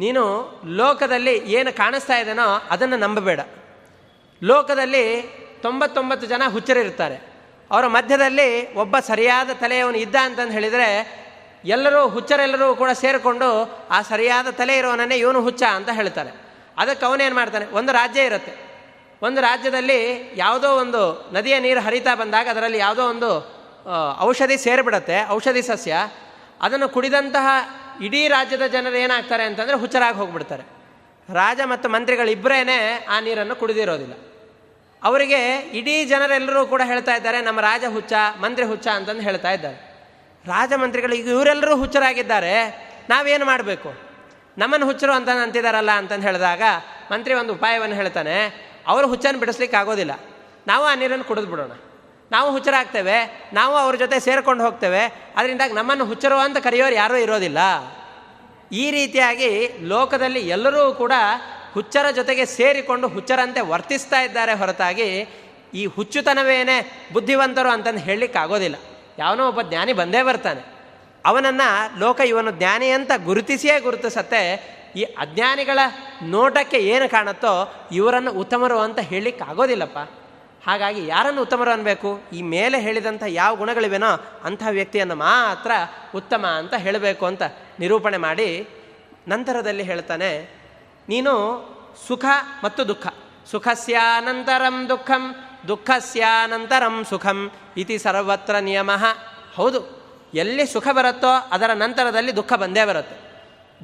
ನೀನು 0.00 0.22
ಲೋಕದಲ್ಲಿ 0.74 1.34
ಏನು 1.52 1.70
ಕಾಣಿಸ್ತಾ 1.76 2.16
ಇದೇನೋ 2.18 2.48
ಅದನ್ನು 2.70 2.96
ನಂಬಬೇಡ. 2.96 3.40
ಲೋಕದಲ್ಲಿ 4.42 5.04
ತೊಂಬತ್ತೊಂಬತ್ತು 5.62 6.26
ಜನ 6.26 6.42
ಹುಚ್ಚರಿರ್ತಾರೆ 6.48 7.16
ಅವರ 7.70 7.86
ಮಧ್ಯದಲ್ಲಿ 7.86 8.74
ಒಬ್ಬ 8.74 8.98
ಸರಿಯಾದ 8.98 9.50
ತಲೆಯವನು 9.60 9.98
ಇದ್ದ 9.98 10.16
ಅಂತಂದು 10.22 10.52
ಹೇಳಿದರೆ 10.52 10.88
ಎಲ್ಲರೂ 11.64 12.08
ಹುಚ್ಚರೆಲ್ಲರೂ 12.08 12.74
ಕೂಡ 12.74 12.90
ಸೇರಿಕೊಂಡು 12.90 13.48
ಆ 13.90 14.02
ಸರಿಯಾದ 14.02 14.50
ತಲೆ 14.50 14.78
ಇರೋವನನ್ನೇ 14.78 15.16
ಇವನು 15.16 15.42
ಹುಚ್ಚ 15.42 15.62
ಅಂತ 15.62 15.90
ಹೇಳ್ತಾರೆ 15.90 16.30
ಅದಕ್ಕೆ 16.78 17.06
ಅವನೇನು 17.06 17.34
ಮಾಡ್ತಾನೆ? 17.34 17.66
ಒಂದು 17.66 17.92
ರಾಜ್ಯ 17.92 18.22
ಇರುತ್ತೆ. 18.22 18.70
ಒಂದು 19.22 19.40
ರಾಜ್ಯದಲ್ಲಿ 19.40 20.32
ಯಾವುದೋ 20.36 20.68
ಒಂದು 20.68 21.30
ನದಿಯ 21.32 21.58
ನೀರು 21.58 21.80
ಹರಿತಾ 21.80 22.14
ಬಂದಾಗ 22.14 22.48
ಅದರಲ್ಲಿ 22.48 22.78
ಯಾವುದೋ 22.78 23.08
ಒಂದು 23.08 23.60
ಔಷಧಿ 24.20 24.58
ಸೇರಿಬಿಡತ್ತೆ, 24.58 25.28
ಔಷಧಿ 25.30 25.62
ಸಸ್ಯ. 25.62 25.96
ಅದನ್ನು 26.60 26.88
ಕುಡಿದಂತಹ 26.88 27.46
ಇಡೀ 28.02 28.28
ರಾಜ್ಯದ 28.28 28.66
ಜನರು 28.66 28.96
ಏನಾಗ್ತಾರೆ 28.96 29.42
ಅಂತಂದರೆ 29.42 29.76
ಹುಚ್ಚರಾಗಿ 29.76 30.16
ಹೋಗ್ಬಿಡ್ತಾರೆ. 30.16 30.62
ರಾಜ 31.34 31.60
ಮತ್ತು 31.64 31.88
ಮಂತ್ರಿಗಳಿಬ್ಬರೇ 31.88 33.06
ಆ 33.08 33.20
ನೀರನ್ನು 33.20 33.56
ಕುಡಿದಿರೋದಿಲ್ಲ. 33.56 34.12
ಅವರಿಗೆ 35.04 35.58
ಇಡೀ 35.58 36.04
ಜನರೆಲ್ಲರೂ 36.04 36.66
ಕೂಡ 36.66 36.82
ಹೇಳ್ತಾ 36.84 37.14
ಇದ್ದಾರೆ, 37.14 37.40
ನಮ್ಮ 37.40 37.60
ರಾಜ 37.60 37.84
ಹುಚ್ಚ, 37.92 38.12
ಮಂತ್ರಿ 38.40 38.66
ಹುಚ್ಚ 38.66 38.88
ಅಂತಂದು 38.88 39.20
ಹೇಳ್ತಾ 39.20 39.50
ಇದ್ದಾರೆ. 39.50 39.89
ರಾಜ 40.46 40.72
ಮಂತ್ರಿಗಳು 40.72 41.14
ಈಗ 41.14 41.28
ಇವರೆಲ್ಲರೂ 41.28 41.76
ಹುಚ್ಚರಾಗಿದ್ದಾರೆ, 41.76 42.54
ನಾವೇನು 43.10 43.44
ಮಾಡಬೇಕು? 43.44 43.94
ನಮ್ಮನ್ನು 44.58 44.86
ಹುಚ್ಚರು 44.86 45.12
ಅಂತ 45.12 45.28
ಅಂತಿದಾರಲ್ಲ 45.28 45.90
ಅಂತಂದು 45.90 46.26
ಹೇಳಿದಾಗ 46.26 46.62
ಮಂತ್ರಿ 47.12 47.34
ಒಂದು 47.34 47.52
ಉಪಾಯವನ್ನು 47.52 47.96
ಹೇಳ್ತಾನೆ, 47.96 48.36
ಅವರು 48.86 49.08
ಹುಚ್ಚನ್ನು 49.08 49.40
ಬಿಡಿಸ್ಲಿಕ್ಕೆ 49.40 49.76
ಆಗೋದಿಲ್ಲ. 49.76 50.20
ನಾವು 50.66 50.84
ಆ 50.84 50.94
ನೀರನ್ನು 50.94 51.24
ಕುಡಿದು 51.24 51.46
ಬಿಡೋಣ. 51.46 51.72
ನಾವು 52.32 52.52
ಹುಚ್ಚರಾಗ್ತೇವೆ, 52.52 53.48
ನಾವು 53.52 53.76
ಅವ್ರ 53.76 53.96
ಜೊತೆ 53.96 54.20
ಸೇರ್ಕೊಂಡು 54.20 54.64
ಹೋಗ್ತೇವೆ 54.64 55.32
ಅದರಿಂದಾಗಿ 55.36 55.72
ನಮ್ಮನ್ನು 55.72 56.04
ಹುಚ್ಚರು 56.04 56.36
ಅಂತ 56.36 56.58
ಕರೆಯೋರು 56.58 56.94
ಯಾರೂ 56.94 57.16
ಇರೋದಿಲ್ಲ. 57.16 57.58
ಈ 58.72 58.90
ರೀತಿಯಾಗಿ 58.90 59.70
ಲೋಕದಲ್ಲಿ 59.82 60.48
ಎಲ್ಲರೂ 60.48 60.92
ಕೂಡ 60.92 61.12
ಹುಚ್ಚರ 61.72 62.10
ಜೊತೆಗೆ 62.10 62.46
ಸೇರಿಕೊಂಡು 62.46 63.08
ಹುಚ್ಚರಂತೆ 63.08 63.60
ವರ್ತಿಸ್ತಾ 63.60 64.20
ಇದ್ದಾರೆ 64.20 64.52
ಹೊರತಾಗಿ 64.52 65.28
ಈ 65.74 65.86
ಹುಚ್ಚುತನವೇನೇ 65.86 67.08
ಬುದ್ಧಿವಂತರು 67.12 67.68
ಅಂತಂದು 67.68 67.98
ಹೇಳಲಿಕ್ಕೆ 67.98 68.38
ಆಗೋದಿಲ್ಲ 68.38 68.76
ಯಾವನೋ 69.20 69.44
ಒಬ್ಬ 69.48 69.62
ಜ್ಞಾನಿ 69.62 69.92
ಬಂದೇ 69.92 70.22
ಬರ್ತಾನೆ. 70.22 70.62
ಅವನನ್ನು 71.24 71.68
ಲೋಕ 72.00 72.20
ಇವನು 72.26 72.50
ಜ್ಞಾನಿ 72.50 72.88
ಅಂತ 72.90 73.12
ಗುರುತಿಸಿಯೇ 73.24 73.76
ಗುರುತಿಸತ್ತೆ. 73.80 74.42
ಈ 74.96 75.02
ಅಜ್ಞಾನಿಗಳ 75.22 75.78
ನೋಟಕ್ಕೆ 76.22 76.78
ಏನು 76.92 77.06
ಕಾಣುತ್ತೋ 77.08 77.52
ಇವರನ್ನು 77.92 78.32
ಉತ್ತಮರು 78.32 78.78
ಅಂತ 78.78 78.98
ಹೇಳಲಿಕ್ಕೆ 79.10 79.44
ಆಗೋದಿಲ್ಲಪ್ಪ 79.50 79.98
ಹಾಗಾಗಿ 80.66 81.02
ಯಾರನ್ನು 81.06 81.40
ಉತ್ತಮರು 81.42 81.70
ಅನ್ನಬೇಕು 81.70 82.08
ಈ 82.32 82.40
ಮೇಲೆ 82.54 82.78
ಹೇಳಿದಂಥ 82.80 83.22
ಯಾವ 83.28 83.52
ಗುಣಗಳಿವೆನೋ 83.56 84.10
ಅಂಥ 84.44 84.62
ವ್ಯಕ್ತಿಯನ್ನು 84.70 85.14
ಮಾತ್ರ 85.14 85.70
ಉತ್ತಮ 86.14 86.46
ಅಂತ 86.46 86.74
ಹೇಳಬೇಕು 86.74 87.24
ಅಂತ 87.26 87.42
ನಿರೂಪಣೆ 87.80 88.16
ಮಾಡಿ 88.16 88.48
ನಂತರದಲ್ಲಿ 89.28 89.82
ಹೇಳ್ತಾನೆ, 89.82 90.30
ನೀನು 91.08 91.32
ಸುಖ 92.08 92.24
ಮತ್ತು 92.64 92.82
ದುಃಖ. 92.88 93.06
ಸುಖಸ್ಯಾನಂತರಂ 93.50 94.76
ದುಃಖಂ 94.88 95.22
ದುಃಖಸ್ಯಾನಂತರಂ 95.68 97.04
ಸುಖಂ 97.04 97.50
ಇತಿ 97.76 97.98
ಸರ್ವತ್ರ 97.98 98.56
ನಿಯಮ. 98.56 98.90
ಹೌದು, 99.54 100.00
ಎಲ್ಲಿ 100.34 100.66
ಸುಖ 100.66 100.88
ಬರುತ್ತೋ 100.92 101.28
ಅದರ 101.28 101.70
ನಂತರದಲ್ಲಿ 101.72 102.36
ದುಃಖ 102.36 102.52
ಬಂದೇ 102.52 102.84
ಬರುತ್ತೆ. 102.84 103.30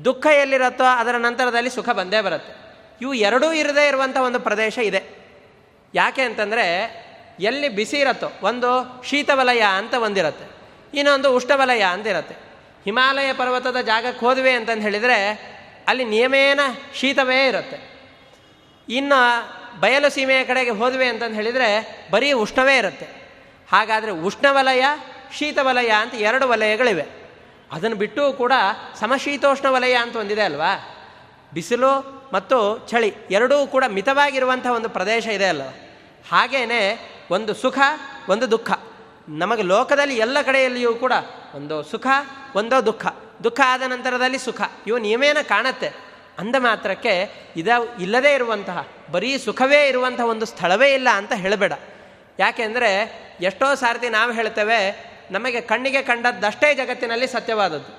ದುಃಖ 0.04 0.26
ಎಲ್ಲಿರುತ್ತೋ 0.26 0.84
ಅದರ 0.84 1.16
ನಂತರದಲ್ಲಿ 1.16 1.70
ಸುಖ 1.70 1.88
ಬಂದೇ 1.88 2.20
ಬರುತ್ತೆ. 2.20 2.52
ಇವು 3.00 3.14
ಎರಡೂ 3.14 3.52
ಇರದೇ 3.52 3.88
ಇರುವಂಥ 3.88 4.16
ಒಂದು 4.16 4.40
ಪ್ರದೇಶ 4.40 4.78
ಇದೆ. 4.78 5.02
ಯಾಕೆ 5.94 6.22
ಅಂತಂದರೆ, 6.22 6.66
ಎಲ್ಲಿ 7.40 7.68
ಬಿಸಿ 7.68 7.96
ಇರುತ್ತೋ, 7.96 8.32
ಒಂದು 8.42 9.02
ಶೀತವಲಯ 9.04 9.62
ಅಂತ 9.76 9.94
ಒಂದಿರುತ್ತೆ. 9.94 10.46
ಇನ್ನೊಂದು 10.98 11.34
ಉಷ್ಣವಲಯ 11.34 11.82
ಅಂತ 11.82 12.06
ಇರುತ್ತೆ. 12.06 12.34
ಹಿಮಾಲಯ 12.84 13.32
ಪರ್ವತದ 13.32 13.76
ಜಾಗಕ್ಕೆ 13.80 14.26
ಹೋದ್ವಿ 14.26 14.50
ಅಂತಂದು 14.50 14.82
ಹೇಳಿದರೆ, 14.82 15.18
ಅಲ್ಲಿ 15.88 16.04
ನಿಯಮೇನ 16.04 16.60
ಶೀತವೇ 16.94 17.46
ಇರುತ್ತೆ. 17.46 17.96
ಇನ್ನು 18.88 19.20
ಬಯಲು 19.80 20.10
ಸೀಮೆಯ 20.10 20.44
ಕಡೆಗೆ 20.44 20.70
ಹೋದ್ವಿ 20.70 21.06
ಅಂತಂದು 21.06 21.34
ಹೇಳಿದರೆ 21.34 22.06
ಬರೀ 22.10 22.32
ಉಷ್ಣವೇ 22.32 22.78
ಇರುತ್ತೆ. 22.78 23.06
ಹಾಗಾದರೆ 23.72 24.10
ಉಷ್ಣವಲಯ, 24.10 24.84
ಶೀತವಲಯ 25.38 25.88
ಅಂತ 25.88 26.14
ಎರಡು 26.14 26.48
ವಲಯಗಳಿವೆ. 26.48 27.04
ಅದನ್ನು 27.72 27.96
ಬಿಟ್ಟು 27.96 28.32
ಕೂಡ 28.32 28.52
ಸಮಶೀತೋಷ್ಣ 29.00 29.68
ವಲಯ 29.68 29.94
ಅಂತ 29.94 30.16
ಒಂದಿದೆ 30.16 30.42
ಅಲ್ವಾ? 30.42 30.92
ಬಿಸಿಲು 31.54 32.22
ಮತ್ತು 32.34 32.86
ಚಳಿ 32.88 33.14
ಎರಡೂ 33.30 33.66
ಕೂಡ 33.66 33.84
ಮಿತವಾಗಿರುವಂಥ 33.88 34.66
ಒಂದು 34.66 34.88
ಪ್ರದೇಶ 34.88 35.26
ಇದೆ 35.26 35.44
ಅಲ್ವ? 35.44 35.62
ಹಾಗೇ 36.30 36.98
ಒಂದು 37.30 37.54
ಸುಖ, 37.54 37.78
ಒಂದು 38.28 38.50
ದುಃಖ. 38.50 38.72
ನಮಗೆ 39.28 39.62
ಲೋಕದಲ್ಲಿ 39.62 40.16
ಎಲ್ಲ 40.16 40.42
ಕಡೆಯಲ್ಲಿಯೂ 40.42 40.94
ಕೂಡ 40.94 41.12
ಒಂದು 41.54 41.82
ಸುಖ, 41.82 42.06
ಒಂದೋ 42.54 42.86
ದುಃಖ. 42.86 43.06
ದುಃಖ 43.44 43.60
ಆದ 43.64 43.82
ನಂತರದಲ್ಲಿ 43.82 44.38
ಸುಖ. 44.38 44.60
ಇವು 44.86 44.98
ನಿಯಮೇನ 44.98 45.36
ಕಾಣತ್ತೆ. 45.42 45.90
ಅಂದ 46.38 46.56
ಮಾತ್ರಕ್ಕೆ 46.58 47.32
ಇದ 47.56 47.68
ಇಲ್ಲದೇ 48.00 48.34
ಇರುವಂತಹ 48.34 48.88
ಬರೀ 49.12 49.38
ಸುಖವೇ 49.38 49.88
ಇರುವಂಥ 49.88 50.20
ಒಂದು 50.20 50.46
ಸ್ಥಳವೇ 50.46 50.94
ಇಲ್ಲ 50.94 51.08
ಅಂತ 51.12 51.32
ಹೇಳಬೇಡ. 51.32 51.72
ಯಾಕೆಂದರೆ 52.38 52.90
ಎಷ್ಟೋ 53.40 53.74
ಸಾರ್ತಿ 53.74 54.08
ನಾವು 54.08 54.32
ಹೇಳ್ತೇವೆ, 54.32 54.78
ನಮಗೆ 55.30 55.60
ಕಣ್ಣಿಗೆ 55.60 56.02
ಕಂಡದ್ದಷ್ಟೇ 56.02 56.74
ಜಗತ್ತಿನಲ್ಲಿ 56.74 57.26
ಸತ್ಯವಾದದ್ದು. 57.26 57.90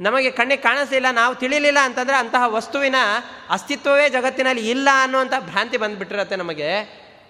ನಮಗೆ 0.00 0.30
ಕಣ್ಣಿಗೆ 0.30 0.62
ಕಾಣಿಸ್ಲಿಲ್ಲ, 0.62 1.06
ನಾವು 1.10 1.34
ತಿಳಿಲಿಲ್ಲ 1.34 1.78
ಅಂತಂದರೆ 1.82 2.16
ಅಂತಹ 2.16 2.42
ವಸ್ತುವಿನ 2.46 2.94
ಅಸ್ತಿತ್ವವೇ 3.50 4.08
ಜಗತ್ತಿನಲ್ಲಿ 4.08 4.70
ಇಲ್ಲ 4.70 4.88
ಅನ್ನುವಂಥ 5.02 5.34
ಭ್ರಾಂತಿ 5.40 5.76
ಬಂದುಬಿಟ್ಟಿರತ್ತೆ 5.76 6.36
ನಮಗೆ. 6.36 6.68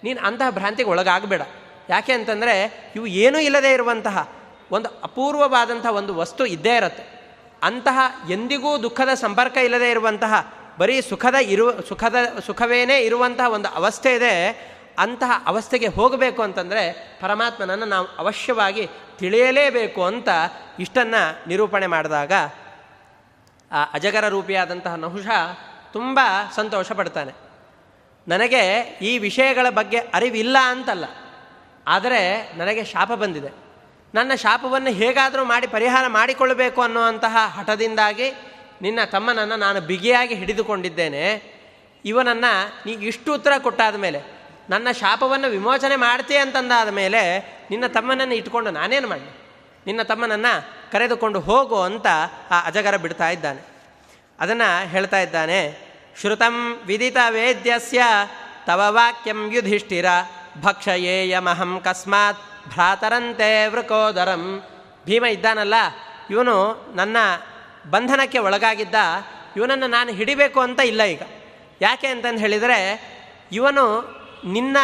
ನೀನು 0.05 0.21
ಅಂತಹ 0.27 0.51
ಭ್ರಾಂತಿಗೆ 0.51 0.89
ಒಳಗಾಗಬೇಡ. 0.89 1.43
ಯಾಕೆ 1.89 2.13
ಅಂತಂದರೆ 2.13 2.55
ಇವು 2.97 3.07
ಏನೂ 3.07 3.39
ಇಲ್ಲದೆ 3.39 3.73
ಇರುವಂತಹ 3.73 4.29
ಒಂದು 4.71 4.89
ಅಪೂರ್ವವಾದಂಥ 5.03 5.87
ಒಂದು 5.87 6.15
ವಸ್ತು 6.15 6.47
ಇದ್ದೇ 6.47 6.77
ಇರುತ್ತೆ. 6.77 7.05
ಅಂತಹ 7.63 7.99
ಎಂದಿಗೂ 8.31 8.83
ದುಃಖದ 8.83 9.15
ಸಂಪರ್ಕ 9.15 9.57
ಇಲ್ಲದೇ 9.57 9.91
ಇರುವಂತಹ 9.91 10.35
ಬರೀ 10.79 11.01
ಸುಖದ 11.01 11.35
ಇರುವ, 11.35 11.71
ಸುಖದ, 11.89 12.17
ಸುಖವೇನೇ 12.47 12.97
ಇರುವಂತಹ 13.01 13.49
ಒಂದು 13.51 13.69
ಅವಸ್ಥೆ 13.69 14.15
ಇದೆ, 14.15 14.35
ಅಂತಹ 14.99 15.33
ಅವಸ್ಥೆಗೆ 15.47 15.87
ಹೋಗಬೇಕು 15.87 16.43
ಅಂತಂದರೆ 16.43 16.83
ಪರಮಾತ್ಮನನ್ನು 17.21 17.87
ನಾವು 17.87 18.07
ಅವಶ್ಯವಾಗಿ 18.19 18.89
ತಿಳಿಯಲೇಬೇಕು 19.19 20.05
ಅಂತ 20.05 20.29
ಇಷ್ಟನ್ನು 20.79 21.49
ನಿರೂಪಣೆ 21.49 21.87
ಮಾಡಿದಾಗ 21.87 22.33
ಆ 23.73 23.83
ಅಜಗರ 23.93 24.29
ರೂಪಿಯಾದಂತಹ 24.29 24.95
ನಹುಷ 24.95 25.29
ತುಂಬ 25.93 26.21
ಸಂತೋಷ 26.55 26.93
ಪಡ್ತಾನೆ. 26.93 27.33
ನನಗೆ 28.29 28.63
ಈ 29.03 29.19
ವಿಷಯಗಳ 29.19 29.67
ಬಗ್ಗೆ 29.71 29.99
ಅರಿವಿಲ್ಲ 29.99 30.57
ಅಂತಲ್ಲ, 30.59 31.05
ಆದರೆ 31.87 32.21
ನನಗೆ 32.53 32.85
ಶಾಪ 32.85 33.13
ಬಂದಿದೆ. 33.13 33.51
ನನ್ನ 34.15 34.33
ಶಾಪವನ್ನು 34.35 34.91
ಹೇಗಾದರೂ 34.91 35.45
ಮಾಡಿ 35.45 35.67
ಪರಿಹಾರ 35.67 36.07
ಮಾಡಿಕೊಳ್ಳಬೇಕು 36.09 36.83
ಅನ್ನುವಂತಹ 36.83 37.37
ಹಠದಿಂದಾಗಿ 37.49 38.29
ನಿನ್ನ 38.83 38.99
ತಮ್ಮನನ್ನು 39.05 39.57
ನಾನು 39.57 39.81
ಬಿಗಿಯಾಗಿ 39.81 40.35
ಹಿಡಿದುಕೊಂಡಿದ್ದೇನೆ. 40.35 41.25
ಇವನನ್ನು 42.05 42.53
ನೀ 42.87 42.93
ಇಷ್ಟು 42.93 43.35
ಉತ್ತರ 43.35 43.53
ಕೊಟ್ಟಾದ 43.59 43.97
ಮೇಲೆ, 43.97 44.21
ನನ್ನ 44.71 44.89
ಶಾಪವನ್ನು 44.91 45.49
ವಿಮೋಚನೆ 45.49 45.97
ಮಾಡ್ತೀಯ 45.97 46.37
ಅಂತಂದಾದ 46.37 46.89
ಮೇಲೆ 46.89 47.21
ನಿನ್ನ 47.71 47.87
ತಮ್ಮನನ್ನು 47.87 48.35
ಇಟ್ಕೊಂಡು 48.35 48.71
ನಾನೇನು 48.71 49.09
ಮಾಡಿ 49.09 49.29
ನಿನ್ನ 49.87 50.03
ತಮ್ಮನನ್ನು 50.03 50.53
ಕರೆದುಕೊಂಡು 50.93 51.41
ಹೋಗು 51.41 51.81
ಅಂತ 51.81 52.07
ಆ 52.51 52.67
ಅಜಗರ 52.67 52.97
ಬಿಡ್ತಾ 52.97 53.31
ಇದ್ದಾನೆ. 53.31 53.63
ಅದನ್ನು 54.41 54.89
ಹೇಳ್ತಾ 54.89 55.21
ಇದ್ದಾನೆ, 55.21 55.61
ಶ್ರುತಂ 56.21 56.83
ವಿದಿತ 56.87 57.17
ವೇದ್ಯಸ್ಯ 57.29 58.03
ತವ 58.67 58.83
ವಾಕ್ಯಂ 58.89 59.53
ಯುಧಿಷ್ಠಿರ 59.53 60.07
ಭಕ್ಷಯೇಯಮಹಂ 60.63 61.81
ಕಸ್ಮಾತ್ 61.85 62.69
ಭ್ರಾತರಂತೆ 62.69 63.67
ವೃಕೋದರಂ. 63.67 64.63
ಭೀಮ 65.07 65.25
ಇದ್ದಾನಲ್ಲ, 65.27 65.75
ಇವನು 66.31 66.55
ನನ್ನ 66.97 67.17
ಬಂಧನಕ್ಕೆ 67.91 68.39
ಒಳಗಾಗಿದ್ದ 68.39 68.95
ಇವನನ್ನು 69.57 69.87
ನಾನು 69.87 70.13
ಹಿಡಿಬೇಕು 70.13 70.61
ಅಂತ 70.61 70.81
ಇಲ್ಲ 70.81 71.03
ಈಗ. 71.03 71.23
ಯಾಕೆ 71.81 72.07
ಅಂತಂದು 72.07 72.41
ಹೇಳಿದರೆ, 72.41 73.03
ಇವನು 73.53 73.85
ನಿನ್ನ 74.45 74.77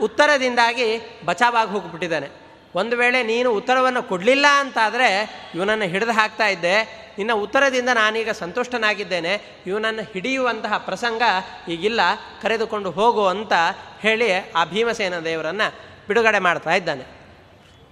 ಉತ್ತರದಿಂದಾಗಿ 0.00 1.20
ಬಚಾವಾಗಿ 1.24 1.70
ಹೋಗ್ಬಿಟ್ಟಿದ್ದಾನೆ. 1.70 2.28
ಒಂದು 2.74 2.96
ವೇಳೆ 2.96 3.22
ನೀನು 3.22 3.52
ಉತ್ತರವನ್ನು 3.52 4.02
ಕೊಡಲಿಲ್ಲ 4.02 4.46
ಅಂತಾದರೆ 4.46 5.30
ಇವನನ್ನು 5.54 5.84
ಹಿಡಿದು 5.84 6.12
ಹಾಕ್ತಾ 6.12 6.46
ಇದ್ದೆ. 6.46 7.08
ನಿನ್ನ 7.18 7.32
ಉತ್ತರದಿಂದ 7.32 7.88
ನಾನೀಗ 7.88 8.30
ಸಂತುಷ್ಟನಾಗಿದ್ದೇನೆ. 8.30 9.62
ಇವನನ್ನು 9.66 10.02
ಹಿಡಿಯುವಂತಹ 10.02 10.78
ಪ್ರಸಂಗ 10.78 11.22
ಈಗಿಲ್ಲ. 11.68 12.00
ಕರೆದುಕೊಂಡು 12.42 12.90
ಹೋಗು 12.90 13.26
ಅಂತ 13.26 13.52
ಹೇಳಿ 14.00 14.52
ಆ 14.52 14.64
ಭೀಮಸೇನ 14.64 15.18
ದೇವರನ್ನು 15.18 15.74
ಬಿಡುಗಡೆ 16.08 16.38
ಮಾಡ್ತಾ 16.38 16.74
ಇದ್ದಾನೆ. 16.74 17.04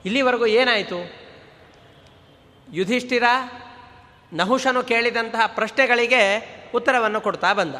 ಇಲ್ಲಿವರೆಗೂ 0.05 0.47
ಏನಾಯಿತು? 0.47 1.27
ಯುಧಿಷ್ಠಿರ 2.73 3.23
ನಹುಷನು 4.33 4.83
ಕೇಳಿದಂತಹ 4.83 5.41
ಪ್ರಶ್ನೆಗಳಿಗೆ 5.47 6.23
ಉತ್ತರವನ್ನು 6.75 7.21
ಕೊಡ್ತಾ 7.21 7.53
ಬಂದ. 7.53 7.75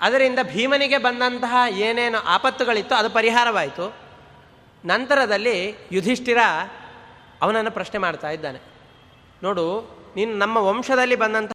ಅದರಿಂದ 0.00 0.38
ಭೀಮನಿಗೆ 0.42 0.98
ಬಂದಂತಹ 0.98 1.56
ಏನೇನು 1.68 2.18
ಆಪತ್ತುಗಳಿತ್ತು 2.18 2.94
ಅದು 2.94 3.10
ಪರಿಹಾರವಾಯಿತು. 3.10 3.94
ನಂತರದಲ್ಲಿ 4.84 5.74
ಯುಧಿಷ್ಠಿರ 5.92 6.38
ಅವನನ್ನು 7.42 7.70
ಪ್ರಶ್ನೆ 7.70 7.98
ಮಾಡ್ತಾ 7.98 8.30
ಇದ್ದಾನೆ. 8.30 8.58
ನೋಡು, 9.42 9.80
ನೀನು 10.16 10.34
ನಮ್ಮ 10.34 10.56
ವಂಶದಲ್ಲಿ 10.56 11.16
ಬಂದಂಥ 11.16 11.42